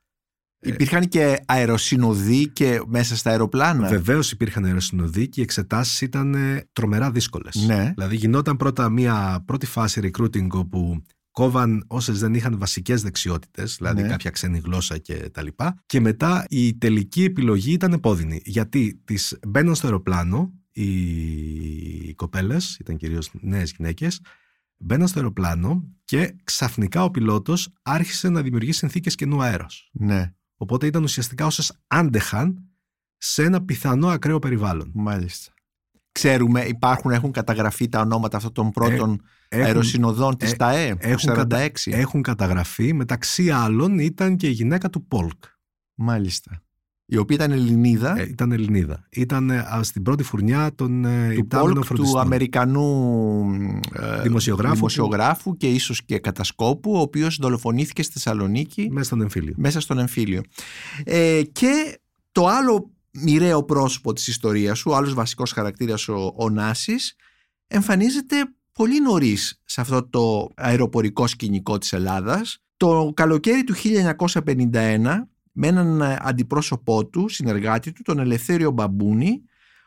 [0.58, 3.88] Ε, Υπήρχαν και αεροσυνοδοί και μέσα στα αεροπλάνα.
[3.88, 7.54] Βεβαίως υπήρχαν αεροσυνοδοί και οι εξετάσεις ήταν ε, τρομερά δύσκολες.
[7.66, 7.92] Ναι.
[7.94, 14.02] Δηλαδή, γινόταν πρώτα μια πρώτη φάση recruiting όπου κόβαν όσες δεν είχαν βασικές δεξιότητες, δηλαδή
[14.02, 14.08] Ναι.
[14.08, 15.82] κάποια ξένη γλώσσα και τα λοιπά.
[15.86, 18.40] Και μετά η τελική επιλογή ήταν επώδυνη.
[18.44, 20.90] Γιατί τις μπαίναν στο αεροπλάνο οι,
[22.08, 24.20] οι κοπέλες, ήταν κυρίως νέες γυναίκες,
[24.76, 29.90] μπαίναν στο αεροπλάνο και ξαφνικά ο πιλότος άρχισε να δημιουργεί συνθήκες καινού αέρος.
[29.92, 32.62] Ναι, Οπότε ήταν ουσιαστικά όσες άντεχαν
[33.16, 34.90] σε ένα πιθανό ακραίο περιβάλλον.
[34.94, 35.52] μάλιστα.
[36.12, 40.98] Ξέρουμε, υπάρχουν, έχουν καταγραφεί τα ονόματα αυτών των πρώτων Έχουν, αεροσυνοδών της ε, ΤΑΕ, του
[41.00, 41.34] έχουν 46.
[41.34, 45.44] κατα- έχουν καταγραφεί, μεταξύ άλλων ήταν και η γυναίκα του Πολκ.
[45.94, 46.62] Μάλιστα.
[47.08, 49.06] Η οποία ήταν Ελληνίδα, Ε, ήταν Ελληνίδα.
[49.10, 52.20] Ήταν ε, ας, στην πρώτη φουρνιά των ε, του υπτάμενων Πολκ, του φροντιστών.
[52.20, 53.42] Αμερικανού
[53.92, 59.52] ε, Δημοσιογράφου δημοσιογράφου και ίσως και κατασκόπου, ο οποίος δολοφονήθηκε στη Θεσσαλονίκη Μέσα στον εμφύλιο.
[59.56, 60.40] μέσα στον εμφύλιο.
[61.04, 61.98] Ε, και
[62.32, 67.16] το άλλο μοιραίο πρόσωπο της ιστορίας σου, ο άλλος βασικός χαρακτήρας ο, ο Νάσης,
[67.66, 68.36] εμφανίζεται
[68.72, 72.58] πολύ νωρίς σε αυτό το αεροπορικό σκηνικό της Ελλάδας.
[72.76, 79.42] Το καλοκαίρι του 1951 με έναν αντιπρόσωπό του, συνεργάτη του, τον Ελευθέριο Μπαμπούνη,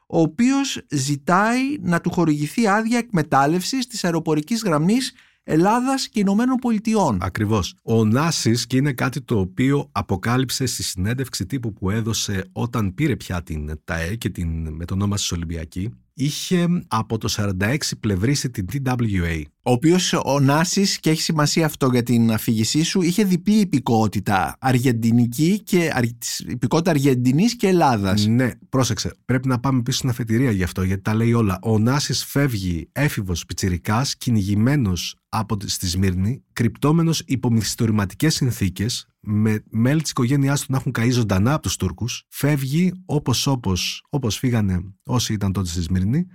[0.08, 7.18] ο οποίος ζητάει να του χορηγηθεί άδεια εκμετάλλευσης της αεροπορικής γραμμής Ελλάδας και Ηνωμένων Πολιτειών.
[7.22, 7.76] Ακριβώς.
[7.84, 13.16] Ο Νάσης και είναι κάτι το οποίο αποκάλυψε στη συνέντευξη τύπου που έδωσε όταν πήρε
[13.16, 19.42] πια την ΤΑΕ και την μετονόμαση Ολυμπιακή είχε από το 46 πλευρίσει την TWA.
[19.64, 24.56] Ο οποίος ο Νάσης, και έχει σημασία αυτό για την αφήγησή σου, είχε διπλή υπηκότητα.
[24.60, 28.26] Αργεντινική και αρ- της- υπηκότητα Αργεντινής και Ελλάδας.
[28.26, 29.12] Ναι, πρόσεξε.
[29.26, 31.60] Πρέπει να πάμε πίσω στην αφετηρία γι' αυτό, γιατί τα λέει όλα.
[31.62, 39.64] Ο Νάσης φεύγει έφηβος πιτσυρικά, κυνηγημένος από τη, στη Σμύρνη, κρυπτόμενος υπό μυθιστορηματικέ συνθήκες, με
[39.70, 42.26] μέλη της οικογένειάς του να έχουν καεί ζωντανά από τους Τούρκους.
[42.30, 46.26] Φεύγει όπως όπως, όπως φύγανε όσοι ήταν τότε στη Σμύρνη,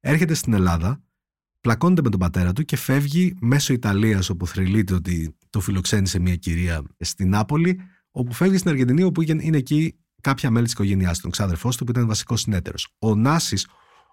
[0.00, 1.02] έρχεται στην Ελλάδα,
[1.60, 6.36] πλακώνεται με τον πατέρα του και φεύγει μέσω Ιταλίας όπου θρυλείται ότι το φιλοξένησε μια
[6.36, 11.16] κυρία στην Νάπολη όπου φεύγει στην Αργεντινή όπου είναι είναι εκεί κάποια μέλη της οικογένειάς
[11.16, 12.88] του, τον ξάδερφός του που ήταν βασικός συνέτερος.
[12.98, 13.66] Ο Νάσης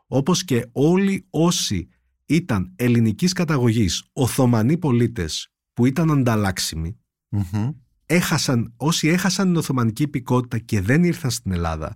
[0.07, 1.89] όπως και όλοι όσοι
[2.25, 6.97] ήταν ελληνικής καταγωγής, Οθωμανοί πολίτες που ήταν ανταλλάξιμοι
[7.29, 7.69] Μμμ.
[8.05, 11.95] έχασαν, όσοι έχασαν την Οθωμανική υπηκότητα και δεν ήρθαν στην Ελλάδα,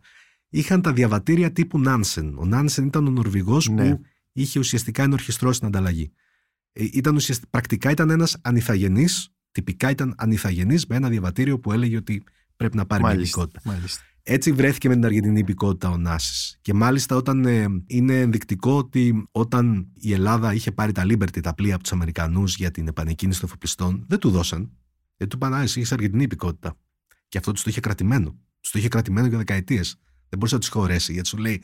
[0.50, 2.38] είχαν τα διαβατήρια τύπου Νάνσεν.
[2.38, 3.90] Ο Νάνσεν ήταν ο Νορβηγός Ναι.
[3.96, 4.02] που
[4.34, 6.12] είχε ουσιαστικά ενορχιστρώσει την ανταλλαγή.
[6.74, 11.98] Ε, Ήταν ουσιαστικά, πρακτικά ήταν ένας ανιθαγενής, τυπικά ήταν ανιθαγενής με ένα διαβατήριο που έλεγε
[11.98, 12.24] ότι
[12.56, 13.42] πρέπει να πάρει μια Μάλιστα.
[13.42, 13.72] υπηκότητα.
[13.74, 14.02] Μάλιστα.
[14.26, 16.58] Έτσι βρέθηκε με την Αργεντινή υπηκότητα ο Νάσης.
[16.62, 21.54] Και μάλιστα όταν ε, είναι ενδεικτικό ότι όταν η Ελλάδα είχε πάρει τα Liberty, τα
[21.54, 24.72] πλοία από τους Αμερικανούς για την επανεκκίνηση των εφοπλιστών, δεν του δώσαν.
[25.18, 26.78] Γιατί του είπαν, Α, εσύ έχει Αργεντινή υπηκότητα.
[27.28, 28.38] Και αυτό τους το είχε κρατημένο.
[28.62, 29.96] Τους το είχε κρατημένο για δεκαετίες.
[30.30, 31.14] Δεν μπορούσε να τους χωρέσει.
[31.14, 31.62] Γιατί σου λέει,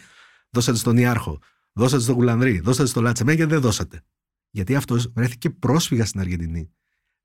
[0.49, 1.39] δώσατε στον Ιάρχο,
[1.73, 4.01] δώσατε στον Γουλανδρή, δώσατε στο Λάτσα, εμένα γιατί δεν δώσατε.
[4.49, 6.69] Γιατί αυτό βρέθηκε πρόσφυγα στην Αργεντινή.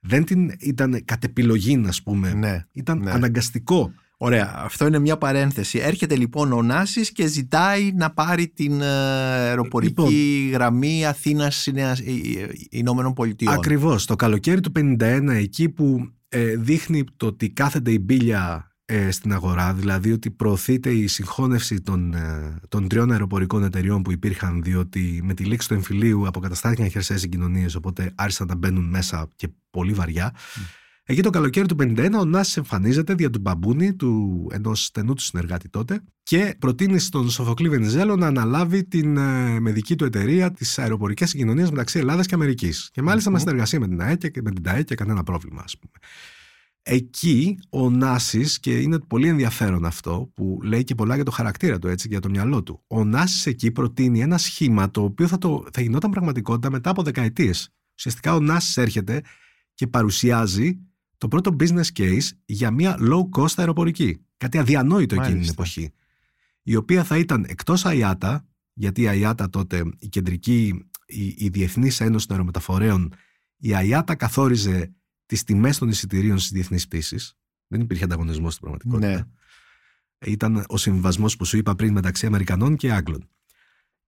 [0.01, 2.33] Δεν την ήταν κατ' επιλογή, α πούμε.
[2.33, 2.67] Ναι.
[2.73, 3.11] Ήταν ναι.
[3.11, 3.93] αναγκαστικό.
[4.25, 5.79] Ωραία, αυτό είναι μια παρένθεση.
[5.79, 10.51] Έρχεται λοιπόν ο Νάσης και ζητάει να πάρει την ε, αεροπορική Λοιπόν.
[10.53, 12.11] γραμμή Αθήνας Νέας- ε,
[12.41, 13.55] ε, Ηνωμένων Πολιτειών.
[13.55, 14.07] Ακριβώς.
[14.07, 19.33] Το καλοκαίρι του 51 εκεί που ε, δείχνει το ότι κάθεται η μπίλια ε, στην
[19.33, 25.21] αγορά, δηλαδή ότι προωθείται η συγχώνευση των, ε, των τριών αεροπορικών εταιριών που υπήρχαν, διότι
[25.25, 29.93] με τη λήξη του εμφυλίου αποκαταστάθηκαν χερσαίες συγκοινωνίες, οπότε άρχισαν να μπαίνουν μέσα και πολύ
[29.93, 30.35] βαριά.
[31.07, 35.23] Εκεί το καλοκαίρι του 51 ο Νάσης εμφανίζεται δια του μπαμπούνι, του ενός στενού του
[35.23, 40.51] συνεργάτη τότε, και προτείνει στον Σοφοκλή Βενιζέλο να αναλάβει την, ε, με δική του εταιρεία
[40.51, 42.89] τις αεροπορικές συγκοινωνίες μεταξύ Ελλάδας και Αμερικής.
[42.93, 45.79] Και μάλιστα με συνεργασία με την ΑΕ και με την ΤΑΕ και κανένα πρόβλημα, ας
[45.79, 45.93] πούμε.
[46.83, 51.79] Εκεί ο Νάσης, και είναι πολύ ενδιαφέρον αυτό που λέει και πολλά για το χαρακτήρα
[51.79, 52.83] του, έτσι, για το μυαλό του.
[52.87, 57.03] Ο Νάσης εκεί προτείνει ένα σχήμα το οποίο θα, το, θα γινόταν πραγματικότητα μετά από
[57.03, 57.69] δεκαετίες.
[57.97, 59.23] Ουσιαστικά ο Νάσης έρχεται
[59.75, 60.79] και παρουσιάζει
[61.25, 64.27] το πρώτο business case για μια low cost αεροπορική.
[64.37, 65.93] Κάτι αδιανόητο εκείνη την εποχή.
[66.63, 72.01] Η οποία θα ήταν εκτός ΑΙΑΤΑ, γιατί η ΑΙΑΤΑ τότε, η κεντρική, η, η Διεθνής
[72.01, 73.15] Ένωση των Αερομεταφορέων,
[73.57, 74.95] η ΑΙΑΤΑ καθόριζε
[75.27, 77.37] τις τιμές των εισιτηρίων στις διεθνείς πτήσεις.
[77.67, 79.17] Δεν υπήρχε ανταγωνισμός στην πραγματικότητα.
[79.17, 80.31] Ναι.
[80.31, 83.29] Ήταν ο συμβιβασμό που σου είπα πριν μεταξύ Αμερικανών και Άγγλων.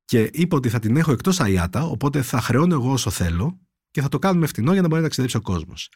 [0.04, 4.00] Και είπα ότι θα την έχω εκτός ΑΙΑΤΑ, οπότε θα χρεώνω εγώ όσο θέλω και
[4.00, 5.90] θα το κάνουμε φτηνό για να μπορεί να ταξιδέψει ο κόσμος.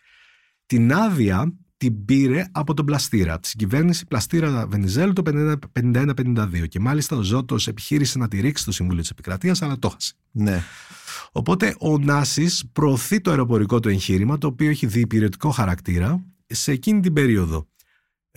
[0.71, 5.23] Την άδεια την πήρε από τον Πλαστήρα, από την κυβέρνηση Πλαστήρα Βενιζέλου το
[5.81, 6.69] 51-52.
[6.69, 10.15] Και μάλιστα ο Ζώτος επιχείρησε να τη ρίξει στο Συμβούλιο της Επικρατείας, αλλά το χάσε.
[10.31, 10.63] Ναι.
[11.33, 17.01] Οπότε ο Νάσης προωθεί το αεροπορικό του εγχείρημα, το οποίο έχει διυπηρετικό χαρακτήρα, σε εκείνη
[17.01, 17.67] την περίοδο.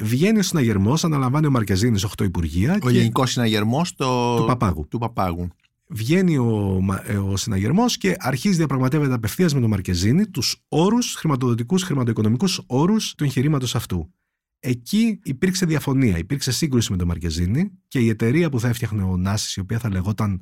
[0.02, 2.80] Βγαίνει ο συναγερμός, αναλαμβάνει ο Μαρκεζίνης 8 υπουργεία.
[2.84, 4.38] Ο γενικός συναγερμός το...
[4.38, 4.88] του Παπάγου.
[4.90, 5.48] Του Παπάγου.
[5.88, 11.84] Βγαίνει ο, ε, ο συναγερμός και αρχίζει διαπραγματεύεται απευθείας με τον Μαρκεζίνη τους όρους, χρηματοδοτικούς,
[11.84, 14.14] χρηματοοικονομικούς όρους του εγχειρήματος αυτού.
[14.60, 19.18] Εκεί υπήρξε διαφωνία, υπήρξε σύγκρουση με τον Μαρκεζίνη και η εταιρεία που θα έφτιαχνε ο
[19.18, 20.42] Νάσης, η οποία θα λεγόταν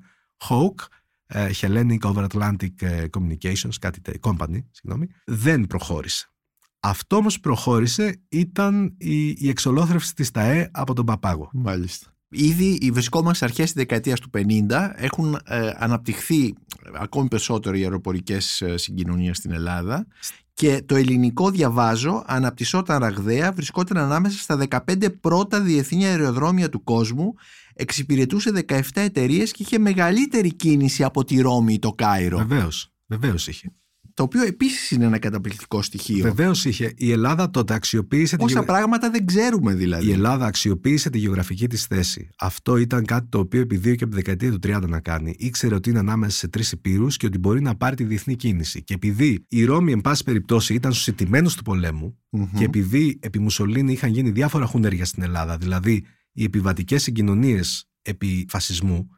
[0.49, 0.85] Hawk,
[1.25, 6.31] ε, Hellenic Over Atlantic ε, Communications, κάτι company, συγγνώμη, δεν προχώρησε.
[6.79, 11.49] Αυτό όμως προχώρησε ήταν η, η εξολόθρευση της ΤΑΕ από τον Παπάγο.
[11.53, 12.10] Μάλιστα.
[12.33, 16.53] Ήδη οι βρισκόμαστε αρχές της δεκαετίας του 50 έχουν ε, αναπτυχθεί
[16.93, 20.07] ακόμη περισσότερο οι αεροπορικές ε, συγκοινωνίες στην Ελλάδα
[20.53, 27.33] και το ελληνικό διαβάζω αναπτυσσόταν ραγδαία, βρισκόταν ανάμεσα στα 15 πρώτα διεθνή αεροδρόμια του κόσμου
[27.73, 32.37] εξυπηρετούσε 17 εταιρείες και είχε μεγαλύτερη κίνηση από τη Ρώμη ή το Κάιρο.
[32.37, 32.91] Βεβαίως.
[33.07, 33.71] Βεβαίως είχε.
[34.13, 36.23] Το οποίο επίσης είναι ένα καταπληκτικό στοιχείο.
[36.23, 36.93] Βεβαίως είχε.
[36.97, 38.37] Η Ελλάδα τότε αξιοποίησε.
[38.37, 38.65] Πόσα τη...
[38.65, 40.07] πράγματα δεν ξέρουμε δηλαδή.
[40.07, 42.29] Η Ελλάδα αξιοποίησε τη γεωγραφική της θέση.
[42.37, 45.35] Αυτό ήταν κάτι το οποίο επιδίωκε από τη δεκαετία του 30 να κάνει.
[45.37, 48.83] Ήξερε ότι είναι ανάμεσα σε τρεις υπήρους και ότι μπορεί να πάρει τη διεθνή κίνηση.
[48.83, 52.49] Και επειδή η Ρώμη, εν πάση περιπτώσει, ήταν στους ετοιμένου του πολέμου mm-hmm.
[52.57, 58.45] και επειδή επί Μουσολίνη είχαν γίνει διάφορα χούνερια στην Ελλάδα, δηλαδή οι επιβατικές συγκοινωνίες επί
[58.49, 59.09] φασισμού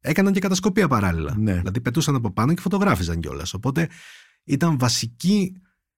[0.00, 1.36] έκαναν και κατασκοπία παράλληλα.
[1.38, 1.54] Ναι.
[1.54, 3.54] Δηλαδή πετούσαν από πάνω και φωτογράφιζαν κιόλας.
[3.54, 3.88] Οπότε
[4.44, 5.52] ήταν βασική,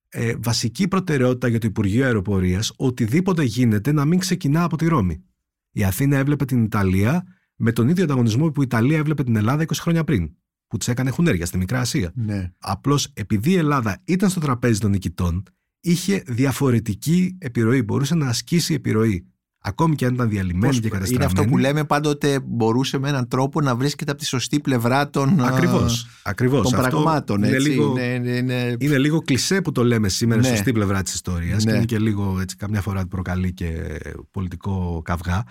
[0.09, 5.25] ε, βασική προτεραιότητα για το Υπουργείο Αεροπορίας οτιδήποτε γίνεται να μην ξεκινά από τη Ρώμη.
[5.71, 7.25] Η Αθήνα έβλεπε την Ιταλία
[7.57, 10.31] με τον ίδιο ανταγωνισμό που η Ιταλία έβλεπε την Ελλάδα 20 χρόνια πριν.
[10.67, 12.13] Που της έκανε χουνέρια στη Μικρά Ασία.
[12.15, 12.53] Ναι.
[12.59, 15.43] Απλώς επειδή η Ελλάδα ήταν στο τραπέζι των νικητών,
[15.81, 17.83] είχε διαφορετική επιρροή.
[17.83, 19.34] Μπορούσε να ασκήσει επιρροή
[19.67, 21.15] ακόμη και αν ήταν διαλυμένη και καταστραμμένη.
[21.15, 25.11] Είναι αυτό που λέμε πάντοτε μπορούσε με έναν τρόπο να βρίσκεται από τη σωστή πλευρά
[25.11, 26.71] των, ακριβώς, ακριβώς.
[26.71, 27.43] των πραγμάτων.
[27.43, 27.69] Είναι, έτσι.
[27.69, 28.77] λίγο, είναι, είναι...
[28.79, 30.49] είναι λίγο κλισέ που το λέμε σήμερα ναι.
[30.49, 31.71] σωστή πλευρά της ιστορίας ναι.
[31.71, 33.99] και είναι και λίγο έτσι, καμιά φορά προκαλεί και
[34.31, 35.45] πολιτικό καυγά.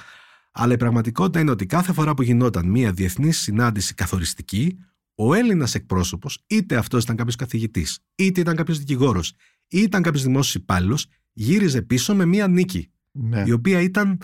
[0.51, 4.77] Αλλά η πραγματικότητα είναι ότι κάθε φορά που γινόταν μια διεθνής συνάντηση καθοριστική,
[5.15, 9.33] ο Έλληνας εκπρόσωπος, είτε αυτός ήταν κάποιος καθηγητής, είτε ήταν κάποιος δικηγόρος,
[9.67, 13.43] είτε ήταν κάποιος δημόσιος υπάλληλος, γύριζε πίσω με μία νίκη ναι.
[13.45, 14.17] η οποία ήταν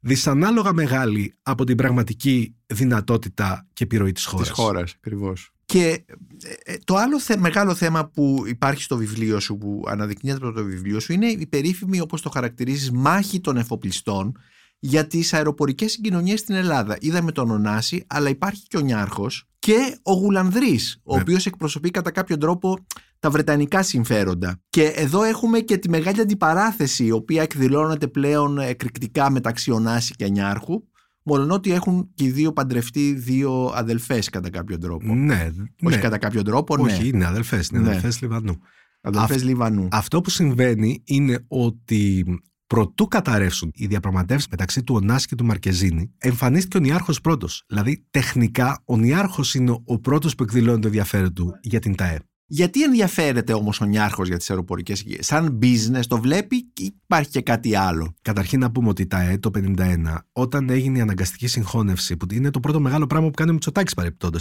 [0.00, 4.48] δυσανάλογα μεγάλη από την πραγματική δυνατότητα και επιρροή της χώρας.
[4.48, 5.50] Της χώρας, ακριβώς.
[5.64, 6.04] Και
[6.42, 10.64] ε, ε, το άλλο μεγάλο θέμα που υπάρχει στο βιβλίο σου, που αναδεικνύεται από το
[10.64, 14.36] βιβλίο σου, είναι η περίφημη, όπως το χαρακτηρίζεις, μάχη των εφοπλιστών
[14.86, 16.96] για τις αεροπορικές συγκοινωνίες στην Ελλάδα.
[17.00, 21.20] Είδαμε τον Ωνάση, αλλά υπάρχει και ο Νιάρχος και ο Γουλανδρής, ο ναι.
[21.20, 22.86] οποίος εκπροσωπεί κατά κάποιο τρόπο
[23.18, 24.60] τα βρετανικά συμφέροντα.
[24.68, 30.28] Και εδώ έχουμε και τη μεγάλη αντιπαράθεση, η οποία εκδηλώνεται πλέον εκρηκτικά μεταξύ Ωνάση και
[30.28, 30.82] Νιάρχου,
[31.22, 35.14] μόνο ότι έχουν και οι δύο παντρευτεί δύο αδελφές κατά κάποιο τρόπο.
[35.14, 35.50] Ναι.
[35.82, 35.96] Όχι ναι.
[35.96, 36.92] κατά κάποιο τρόπο, ναι.
[36.92, 37.68] Όχι, είναι αδελφές.
[37.68, 37.88] Είναι ναι.
[37.88, 38.58] αδελφές Λιβανού.
[39.00, 39.88] Αδελφές Λιβανού.
[39.90, 42.24] Αυτό που συμβαίνει είναι ότι
[42.66, 47.64] προτού καταρρεύσουν οι διαπραγματεύσεις μεταξύ του Ωνάση και του Μαρκεζίνη, εμφανίστηκε ο Νιάρχος πρώτος.
[47.66, 52.18] Δηλαδή, τεχνικά, ο Νιάρχος είναι ο πρώτος που εκδηλώνει το ενδιαφέρον του για την ΤΑΕ.
[52.46, 57.40] Γιατί ενδιαφέρεται όμως ο Νιάρχος για τις αεροπορικές Σαν business το βλέπει ή υπάρχει και
[57.40, 62.16] κάτι άλλο; Καταρχήν να πούμε ότι τα ΕΕ το 1951, όταν έγινε η αναγκαστική συγχώνευση,
[62.16, 64.38] που είναι το πρώτο μεγάλο πράγμα που κάνει ο Μητσοτάκης παρεπτόντω.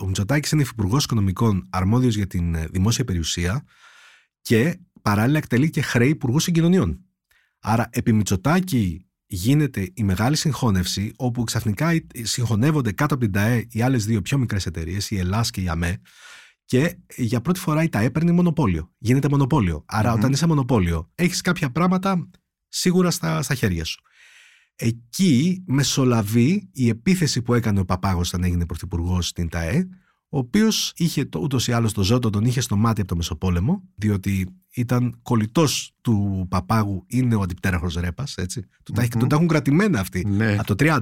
[0.00, 3.64] Ο Μητσοτάκης είναι υφυπουργός οικονομικών αρμόδιος για την ε, δημόσια περιουσία
[4.40, 7.07] και παράλληλα εκτελεί και χρέη υπουργού συγκοινωνιών.
[7.60, 11.90] Άρα, επί Μητσοτάκη γίνεται η μεγάλη συγχώνευση, όπου ξαφνικά
[12.22, 15.68] συγχωνεύονται κάτω από την ΤΑΕ οι άλλες δύο πιο μικρές εταιρείες, η ΕΛΑΣ και η
[15.68, 16.00] ΑΜΕ,
[16.64, 18.92] Και για πρώτη φορά η ΤΑΕ παίρνει μονοπόλιο.
[18.98, 19.84] Γίνεται μονοπόλιο.
[19.86, 22.28] Άρα, όταν είσαι μονοπόλιο, έχεις κάποια πράγματα
[22.68, 24.02] σίγουρα στα, στα χέρια σου.
[24.74, 29.88] Εκεί μεσολαβεί η επίθεση που έκανε ο Παπάγος όταν έγινε πρωθυπουργός στην ΤΑΕ,
[30.28, 33.82] ο οποίος είχε ούτως ή άλλως το ζώτο, τον είχε στο μάτι από το Μεσοπόλεμο,
[33.94, 38.62] διότι ήταν κολλητός του Παπάγου, είναι ο αντιπτέραχο Ρέπας, έτσι.
[38.82, 40.52] Του τα, τον τα έχουν κρατημένα αυτοί Ναι.
[40.58, 40.98] από το 30.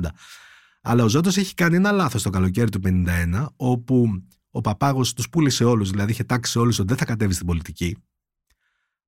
[0.83, 5.29] Αλλά ο Ζώτος έχει κάνει ένα λάθος το καλοκαίρι του 51, όπου ο Παπάγος τους
[5.29, 7.97] πούλησε όλους, δηλαδή είχε τάξει σε όλους ότι δεν θα κατέβει στην πολιτική.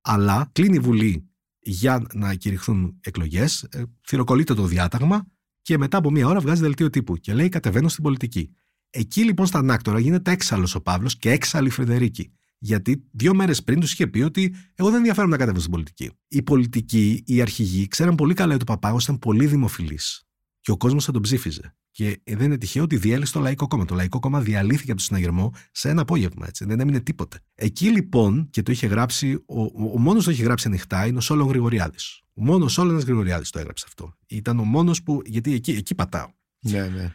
[0.01, 3.67] Αλλά κλείνει η Βουλή για να κηρυχθούν εκλογές,
[4.07, 5.25] θυροκολλείται το διάταγμα
[5.61, 8.55] και μετά από μία ώρα βγάζει δελτίο τύπου και λέει Κατεβαίνω στην πολιτική.
[8.89, 12.33] Εκεί λοιπόν στα Ανάκτορα γίνεται έξαλλος ο Παύλος και έξαλλη η Φρεντερίκη.
[12.57, 16.11] Γιατί δύο μέρες πριν τους είχε πει ότι εγώ δεν ενδιαφέρομαι να κατέβω στην πολιτική.
[16.27, 20.23] Οι πολιτικοί, οι αρχηγοί, ξέραν πολύ καλά ότι ο Παπάγος ήταν πολύ δημοφιλής.
[20.61, 21.73] Και ο κόσμος θα τον ψήφιζε.
[21.91, 23.85] Και δεν είναι τυχαίο ότι διέλυσε το Λαϊκό Κόμμα.
[23.85, 26.47] Το Λαϊκό Κόμμα διαλύθηκε από το συναγερμό σε ένα απόγευμα.
[26.47, 26.65] Έτσι.
[26.65, 27.39] Δεν έμεινε τίποτε.
[27.55, 31.17] Εκεί λοιπόν, και το είχε γράψει, ο, ο, ο μόνος το είχε γράψει ανοιχτά είναι
[31.17, 32.21] ο Σόλων Γρηγοριάδης.
[32.33, 34.13] Ο μόνος Σόλων Γρηγοριάδης το έγραψε αυτό.
[34.27, 35.21] Ήταν ο μόνος που.
[35.25, 36.27] Γιατί εκεί, εκεί πατάω.
[36.59, 37.01] Ναι, ναι.
[37.01, 37.13] Ε,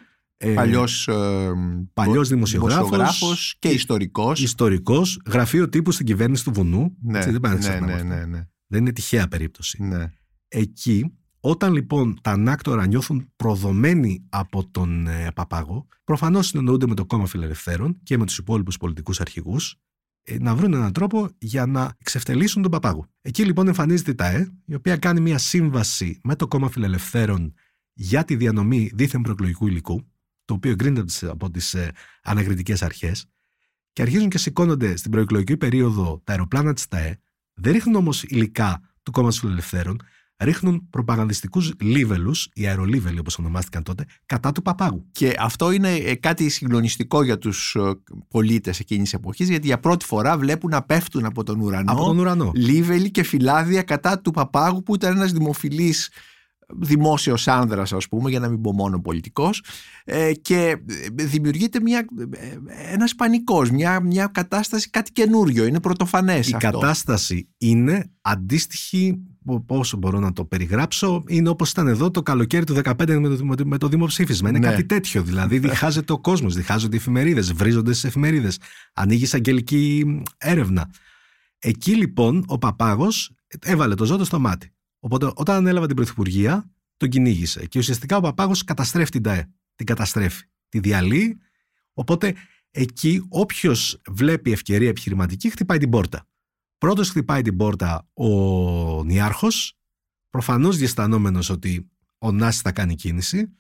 [0.54, 1.52] Παλιός, ε,
[1.92, 4.42] παλιός δημοσιογράφος, δημοσιογράφος και ε, ιστορικός.
[4.42, 6.96] Ιστορικός, γραφείο τύπου στην κυβέρνηση του Βουνού.
[7.02, 8.14] Ναι, Έτσι, δεν πάει να ναι, ξεχνάμε ναι, αυτό.
[8.14, 9.82] ναι, ναι, Δεν είναι τυχαία περίπτωση.
[9.82, 10.12] ναι.
[10.48, 17.06] Εκεί, όταν λοιπόν τα ανάκτορα νιώθουν προδομένοι από τον ε, Παπάγο, προφανώς συνεννοούνται με το
[17.06, 19.76] κόμμα Φιλελευθέρων και με τους υπόλοιπους πολιτικούς αρχηγούς
[20.22, 23.06] ε, να βρουν έναν τρόπο για να εξευτελίσουν τον Παπάγο.
[23.22, 27.54] Εκεί λοιπόν εμφανίζεται η ΤΑΕ, η οποία κάνει μια σύμβαση με το κόμμα Φιλελευθέρων
[27.92, 30.12] για τη διανομή δίθεν προεκλογικού υλικού,
[30.44, 31.90] το οποίο εγκρίνεται από τις ε,
[32.22, 33.26] ανακριτικές αρχές,
[33.92, 37.18] και αρχίζουν και σηκώνονται στην προεκλογική περίοδο τα αεροπλάνα της ΤΑΕ,
[37.54, 40.00] δεν ρίχνουν όμως υλικά του κόμματος Φιλελευθέρων,
[40.38, 45.06] ρίχνουν προπαγανδιστικούς λίβελους, οι αερολίβελοι όπως ονομάστηκαν τότε, κατά του Παπάγου.
[45.12, 47.80] Και αυτό είναι ε, κάτι συγκλονιστικό για τους ε,
[48.28, 52.04] πολίτες εκείνης της εποχής γιατί για πρώτη φορά βλέπουν να πέφτουν από τον ουρανό Από
[52.04, 52.52] τον ουρανό.
[52.54, 56.10] λίβελοι και φυλάδια κατά του Παπάγου που ήταν ένας δημοφιλής
[56.76, 59.62] δημόσιος άνδρας ας πούμε για να μην πω μόνο πολιτικός
[60.04, 60.76] ε, και
[61.16, 61.98] ε, δημιουργείται μια,
[62.30, 66.70] ε, ένας πανικός, μια, μια κατάσταση κάτι καινούριο, είναι πρωτοφανές Η αυτό.
[66.70, 69.14] κατάσταση είναι αντίστοιχη,
[69.66, 73.44] πόσο μπορώ να το περιγράψω, είναι όπως ήταν εδώ το καλοκαίρι του 2015 με το,
[73.44, 74.48] με το- με το δημοψήφισμα.
[74.48, 74.66] Είναι Ναι.
[74.70, 75.22] κάτι τέτοιο.
[75.22, 78.58] Δηλαδή, διχάζεται ο κόσμος, διχάζονται οι εφημερίδες, βρίζονται στις εφημερίδες,
[78.94, 80.04] ανοίγει εισαγγελική
[80.38, 80.90] έρευνα.
[81.58, 84.73] Εκεί λοιπόν ο Παπάγος έβαλε το ζώτο στο μάτι.
[85.04, 87.66] Οπότε όταν ανέλαβε την Πρωθυπουργία, τον κυνήγησε.
[87.66, 89.48] Και ουσιαστικά ο Παπάγος καταστρέφει την ΤΑΕ.
[89.74, 90.44] Την καταστρέφει.
[90.68, 91.38] Τη διαλύει.
[91.92, 92.34] Οπότε
[92.70, 96.28] εκεί όποιος βλέπει ευκαιρία επιχειρηματική χτυπάει την πόρτα.
[96.78, 98.28] Πρώτος χτυπάει την πόρτα ο
[99.04, 99.78] Νιάρχος,
[100.30, 103.56] προφανώς διαισθανόμενος ότι ο Νάσης θα κάνει κίνηση.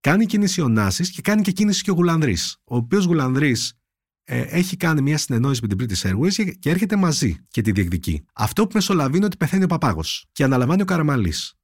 [0.00, 2.56] Κάνει κίνηση ο Νάσης και κάνει και κίνηση και ο Γουλανδρής.
[2.64, 3.87] Ο οποίος Γουλανδρής ε,
[4.30, 8.24] έχει κάνει μια συνεννόηση με την British Airways και- και έρχεται μαζί και τη διεκδικεί.
[8.34, 11.54] Αυτό που μεσολαβεί είναι ότι πεθαίνει ο Παπάγος και αναλαμβάνει ο Καραμαλής.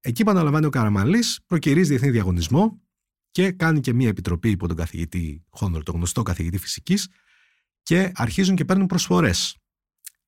[0.00, 2.80] Εκεί που αναλαμβάνει ο Καραμαλής προκυρίζει διεθνή διαγωνισμό
[3.30, 7.08] και κάνει και μια επιτροπή υπό τον καθηγητή Χόνορ, τον γνωστό καθηγητή φυσικής
[7.82, 9.56] και αρχίζουν και παίρνουν προσφορές.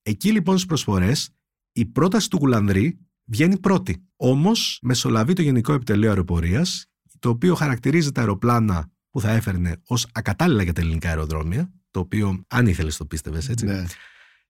[0.02, 1.30] Εκεί λοιπόν στις προσφορές
[1.72, 4.06] η πρόταση του Γουλανδρή βγαίνει πρώτη.
[4.16, 6.86] Όμως μεσολαβεί το Γενικό Επιτελείο Αεροπορίας
[7.18, 12.00] το οποίο χαρακτηρίζει τα αεροπλάνα που θα έφερνε ως ακατάλληλα για τα ελληνικά αεροδρόμια το
[12.00, 13.84] οποίο αν ήθελες το πίστευες έτσι Ναι.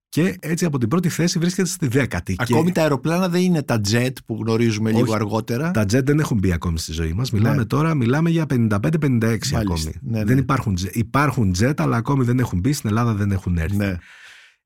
[0.09, 3.62] και έτσι από την πρώτη θέση βρίσκεται στη δέκατη Ακόμη και τα αεροπλάνα δεν είναι
[3.62, 5.14] τα jet που γνωρίζουμε λίγο Όχι.
[5.14, 5.71] αργότερα.
[5.71, 7.64] τα jet δεν έχουν μπει ακόμη στη ζωή μας μιλάμε Ναι.
[7.64, 9.59] τώρα μιλάμε για 55-56 Μάλιστα.
[9.59, 10.25] ακόμη Ναι, ναι.
[10.25, 13.77] δεν υπάρχουν jet, υπάρχουν jet αλλά ακόμη δεν έχουν μπει στην Ελλάδα δεν έχουν έρθει
[13.77, 13.97] Ναι.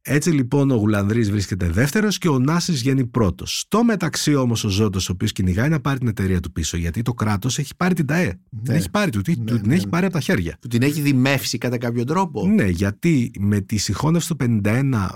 [0.03, 3.59] Έτσι λοιπόν ο Γουλανδρής βρίσκεται δεύτερος και ο Νάσης βγαίνει πρώτος.
[3.59, 7.03] Στο μεταξύ όμως ο Ζώτος ο οποίος κυνηγάει να πάρει την εταιρεία του πίσω γιατί
[7.03, 8.41] το κράτος έχει πάρει την ΤΑΕ.
[8.65, 9.91] Την έχει πάρει, του, του Ναι, την ναι, έχει ναι.
[9.91, 10.57] πάρει από τα χέρια.
[10.61, 12.47] Που την έχει δημεύσει κατά κάποιο τρόπο.
[12.47, 15.09] Ναι, γιατί με τη συγχώνευση του 51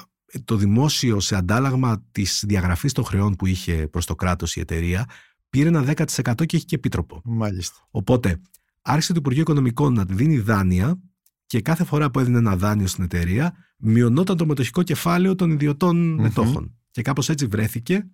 [0.44, 5.06] το δημόσιο σε αντάλλαγμα της διαγραφής των χρεών που είχε προς το κράτος η εταιρεία
[5.50, 7.20] πήρε ένα 10% και έχει και επίτροπο.
[7.24, 7.76] Μάλιστα.
[7.90, 8.40] Οπότε
[8.82, 11.00] άρχισε το Υπουργείο Οικονομικών να τη δίνει δάνεια
[11.46, 13.54] και κάθε φορά που έδινε ένα δάνειο στην εταιρεία
[13.84, 16.20] μειωνόταν το μετοχικό κεφάλαιο των ιδιωτών Μμμ.
[16.20, 16.74] μετόχων.
[16.90, 18.06] Και κάπως έτσι βρέθηκε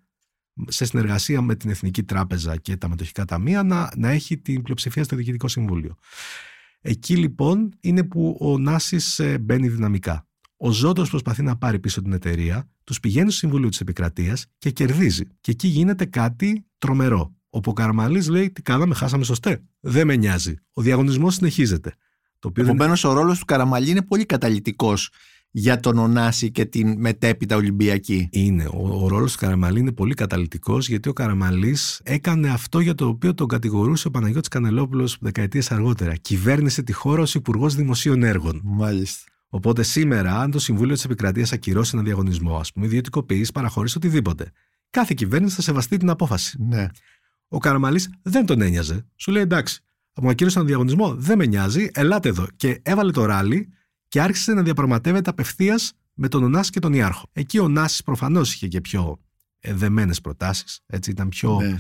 [0.67, 5.05] σε συνεργασία με την Εθνική Τράπεζα και τα μετοχικά ταμεία να, να έχει την πλειοψηφία
[5.05, 5.95] στο Διοικητικό Συμβούλιο.
[6.81, 10.27] Εκεί λοιπόν είναι που ο Νάσης ε, μπαίνει δυναμικά.
[10.57, 14.71] Ο Ζώτος προσπαθεί να πάρει πίσω την εταιρεία, τους πηγαίνει στο Συμβούλιο της Επικρατείας και
[14.71, 15.25] κερδίζει.
[15.41, 17.35] Και εκεί γίνεται κάτι τρομερό.
[17.51, 19.63] Όπου ο Καραμαλής λέει τι κάναμε, χάσαμε σωστέ.
[19.81, 20.55] Δεν με νοιάζει.
[20.73, 21.95] Ο διαγωνισμός συνεχίζεται.
[22.39, 25.11] Το οποίο δεν Επομένως, ο ρόλος του Καραμαλή είναι πολύ καταλητικός
[25.51, 28.29] για τον Ωνάση και την μετέπειτα Ολυμπιακή.
[28.33, 28.69] είναι.
[28.73, 33.07] Ο, ο ρόλος του Καραμαλή είναι πολύ καταλητικός γιατί ο Καραμαλής έκανε αυτό για το
[33.07, 36.17] οποίο τον κατηγορούσε ο Παναγιώτης Κανελόπουλος δεκαετίες αργότερα.
[36.17, 38.61] Κυβέρνησε τη χώρα ως Υπουργός Δημοσίων Έργων.
[38.65, 39.25] Μάλιστα.
[39.49, 44.51] Οπότε σήμερα, αν το Συμβούλιο της Επικρατείας ακυρώσει ένα διαγωνισμό, ας πούμε, ιδιωτικοποιήσει, παραχωρήσει οτιδήποτε,
[44.91, 46.57] κάθε κυβέρνηση θα σεβαστεί την απόφαση.
[46.61, 46.87] Ναι.
[47.49, 49.07] Ο Καραμαλής δεν τον ένοιαζε.
[49.17, 49.83] Σου λέει εντάξει,
[50.23, 52.47] μου ακύρωσαν τον διαγωνισμό, δεν με νοιάζει, ελάτε εδώ.
[52.57, 53.69] Και έβαλε το ράλι
[54.11, 57.27] και άρχισε να διαπραγματεύεται απευθείας με τον Ωνάση και τον Ιάρχο.
[57.33, 59.21] Εκεί ο Νάση προφανώς είχε και πιο
[59.61, 60.81] δεμένες προτάσεις.
[60.87, 61.61] Έτσι ήταν πιο.
[61.61, 61.77] ναι.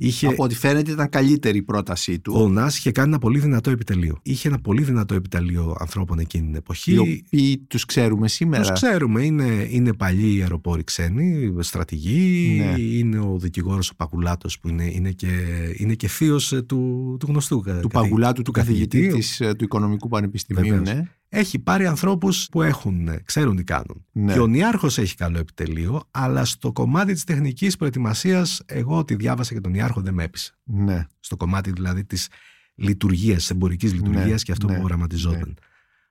[0.00, 0.26] Είχε...
[0.26, 2.32] Από ό,τι φαίνεται ήταν καλύτερη η πρότασή του.
[2.36, 4.18] Ο Νάς είχε κάνει ένα πολύ δυνατό επιτελείο.
[4.22, 6.92] Είχε ένα πολύ δυνατό επιτελείο ανθρώπων εκείνη την εποχή.
[6.92, 8.62] Οι οποίοι τους ξέρουμε σήμερα.
[8.62, 9.24] Τους ξέρουμε.
[9.24, 12.56] Είναι, είναι παλιοί αεροπόροι ξένοι, στρατηγοί.
[12.58, 12.80] Ναι.
[12.80, 15.28] Είναι ο δικηγόρος ο Παγουλάτος που είναι, είναι και,
[15.76, 17.60] είναι και θείος ε, του, του γνωστού.
[17.60, 19.18] κα- του καθηγητή- Παγουλάτου, του καθηγητή, καθηγητή.
[19.18, 20.62] της, ε, του Οικονομικού Πανεπιστημίου.
[20.76, 20.88] Βεβαίως.
[20.94, 21.08] Ναι.
[21.28, 24.04] Έχει πάρει ανθρώπους που έχουν, ε, ξέρουν τι κάνουν.
[24.12, 24.32] Ναι.
[24.32, 29.54] Και ο Νιάρχος έχει καλό επιτελείο, αλλά στο κομμάτι της τεχνικής προετοιμασίας, εγώ ότι διάβασα
[29.54, 30.52] και τον Νιάρχο δεν με έπεισε.
[30.64, 31.06] ναι.
[31.20, 32.28] στο κομμάτι δηλαδή της
[32.74, 35.56] λειτουργίας, της εμπορικής λειτουργίας Ναι, και αυτό ναι, που οραματιζόταν.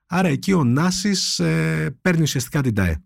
[0.06, 3.02] Άρα εκεί ο Νάσης ε, παίρνει ουσιαστικά την ΤΑΕ.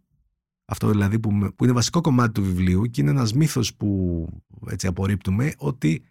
[0.66, 4.28] Αυτό δηλαδή που, με- που είναι βασικό κομμάτι του βιβλίου και είναι ένας μύθος που
[4.70, 6.04] έτσι απορρίπτουμε ότι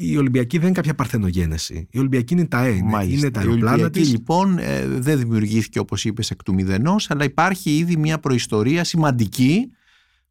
[0.00, 1.88] η Ολυμπιακή δεν είναι κάποια παρθενογένεση.
[1.90, 3.18] Η Ολυμπιακή είναι η ΤΑΕ, είναι, Μάλιστα.
[3.18, 4.10] είναι τα Η αεροπλάνα Ολυμπιακή, της.
[4.12, 9.70] λοιπόν ε, δεν δημιουργήθηκε όπως είπες εκ του μηδενός αλλά υπάρχει ήδη μια προϊστορία σημαντική